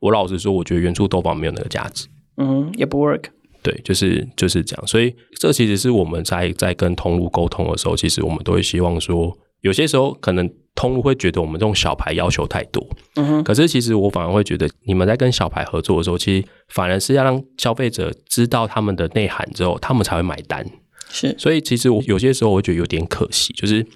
[0.00, 2.06] 我老实说，我觉得原初豆宝没有那个价值。
[2.38, 3.24] 嗯，也不 work。
[3.62, 4.86] 对，就是就是这样。
[4.86, 12.86] 所以，这其实是我们在在跟通路沟通的时候，其实我们都会希望说，有些时候可能通路会觉得我们这种小牌要求太多。
[13.16, 13.44] 嗯哼。
[13.44, 20.64] 可是，其实我反而会觉得，你们在跟小牌合作的时候，其实反而是要让消费者知道他们的内涵之后，他们才会买单。
[21.08, 23.86] 是，所以其实我有些时候我会觉得有点可惜，就是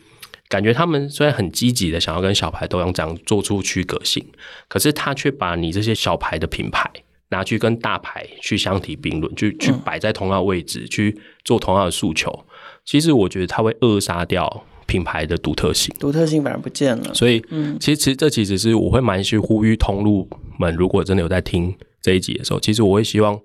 [0.49, 4.25] 感觉他们虽然很积极的想要跟小牌都样这样做出区隔性，
[4.69, 6.89] 可是他却把你这些小牌的品牌
[7.31, 12.45] 拿去跟大牌去相提并论，去去摆在同样的位置，嗯，去做同样的诉求。
[12.85, 17.13] 其实我觉得他会扼杀掉品牌的独特性，独特性反而不见了。
[17.15, 20.29] 所以，嗯，其实其实这其实是我会蛮去呼吁通路
[20.59, 23.41] 们，如果真的有在听这一集的时候，其实我会希望。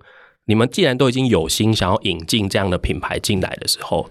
[0.46, 4.10] 你们既然都已经有心想要引进这样的品牌进来的时候，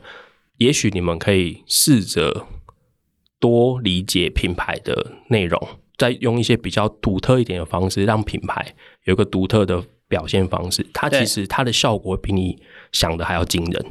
[0.59, 2.47] 也许你们可以试着
[3.37, 5.61] 多理解品牌的内容，
[5.97, 8.73] 再用一些比较独特一点的方式，让品牌
[9.03, 10.87] 有一个独特的表现方式。
[10.93, 12.57] 它其实它的效果比你
[12.93, 13.85] 想的还要惊人。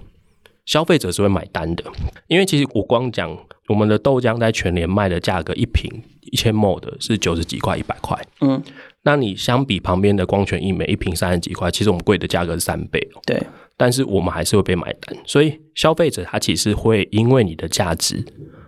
[0.67, 1.85] 消费者是会买单的。
[2.29, 3.37] 因为其实我光讲
[3.69, 5.91] 我们的豆浆在全年卖的价格，一瓶
[6.23, 8.17] 一千 ml 的是九十几块、一百块。
[8.41, 8.63] 嗯，
[9.03, 13.01] 那你相比旁边的光泉一美一瓶三十几块，其实我们贵的价格是三倍。
[13.27, 13.41] 对，
[13.77, 18.25] 但是我们还是会被买单，所以消费者他其实会因为你的价值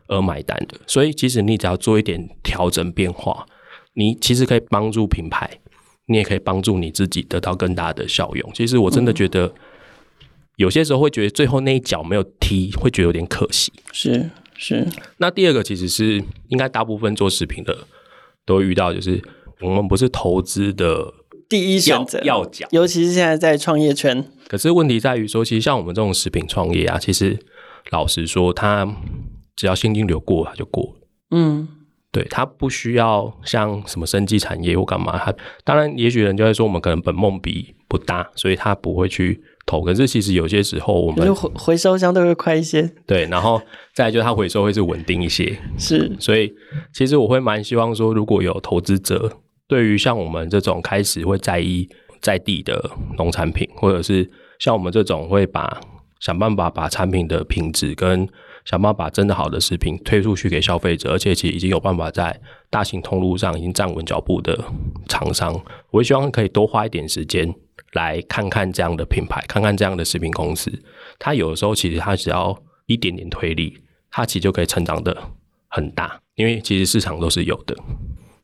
[0.09, 0.79] 而买单的。
[0.87, 3.47] 所以其实你只要做一点调整变化，
[3.95, 5.59] 你其实可以帮助品牌。
[6.07, 8.51] 你也可以帮助你自己得到更大的效用。
[8.53, 9.51] 其实我真的觉得，
[10.63, 13.73] 有些时候会觉得最后那一脚没有踢，会觉得有点可惜。
[13.91, 14.87] 是是。
[15.19, 17.77] 那第二个其实是应该大部分做食品的
[18.47, 19.21] 都会遇到，就是
[19.61, 21.13] 我们不是投资的
[21.49, 24.25] 第一选择要角，尤其是现在在创业圈。
[24.47, 27.37] 可是问题在于说，其实像我们这种食品创业啊，其实
[27.91, 28.97] 老实说，它
[29.57, 31.09] 只要现金流过，它就过了。
[31.33, 31.69] 嗯。
[32.13, 35.35] 对，他不需要像什么生技产业或干嘛，他
[35.65, 39.83] 当然也许人就会说我们可能本梦比不大，所以他不会去投。
[39.83, 43.61] 可是其实有些时候我们回回收相对会快一些， 对，然后
[43.95, 46.15] 再来就是它回收会是稳定一些， 是。
[46.19, 46.53] 所以
[46.93, 51.89] 其实我会蛮希望说，如果有投资者对于像我们这种开始会在意
[52.21, 55.81] 在地的农产品，或者是像我们这种会把
[56.21, 58.29] 想办法把产品的品质跟
[58.65, 62.41] 想办法把真的好的食品推出去给消费者，而且其实已经有办法在
[62.71, 64.57] 大型通路上已经站稳脚步的
[65.09, 65.61] 厂商，
[65.91, 67.53] 我也希望可以多花一点时间
[67.93, 70.73] 来看看这样的品牌，看看这样的食品公司。
[71.19, 73.79] 它有的时候其实它只要一点点推力，
[74.11, 75.17] 它其实就可以成长得
[75.69, 77.77] 很大，因为其实市场都是有的，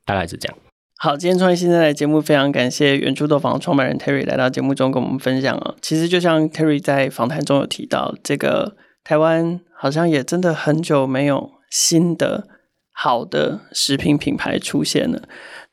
[0.04, 0.58] 大概是这样。
[0.98, 5.74] 好，今天创业新生代的节目非常感谢原初豆坊创办人 Terry 来到节目中跟我们分享啊。
[5.80, 8.76] 其实就像 Terry 在访谈中有提到这个。
[9.04, 12.46] 台湾好像也真的很久没有新的
[12.92, 15.22] 好的食品品牌出现了。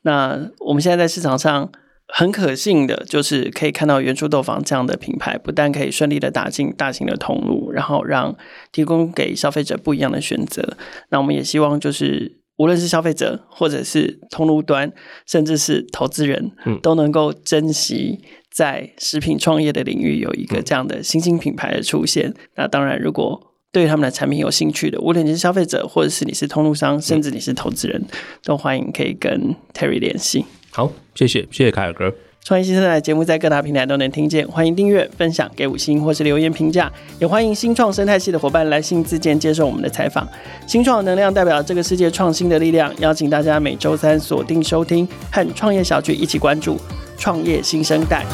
[0.02, 1.70] 那我们现在在市场上
[2.08, 8.36] 很可信的，就是可以看到原初豆坊这样的品牌，不但可以顺利的打进大型的通路，然后让
[8.72, 10.76] 提供给消费者不一样的选择。
[11.10, 14.92] 那我们也希望，就是无论是消费者，或者是通路端，
[15.26, 16.52] 甚至是投资人，
[16.82, 18.20] 都能够珍惜。
[18.54, 23.38] 在食品创业的领域有一个这样的新兴品牌的出现，嗯、那当然，如果
[23.70, 28.08] 对他们的产品有兴趣的，无论你是消费者，或者是你是通路商，甚至你是投资人，嗯、
[28.44, 30.46] 都欢迎可以跟 Terry 联系。
[30.76, 32.12] 好，谢谢，谢谢凯尔哥。
[32.44, 40.28] 创业新生代节目在各大平台都能听见，欢迎订阅、分享、给五星或是留言评价，也欢迎新创生态系的伙伴来信自荐接受我们的采访。
[40.66, 46.78] 新创能量代表这个世界创新的力量，邀请大家每周三锁定收听，和创业小聚一起关注。
[47.16, 48.26] 创业新生代。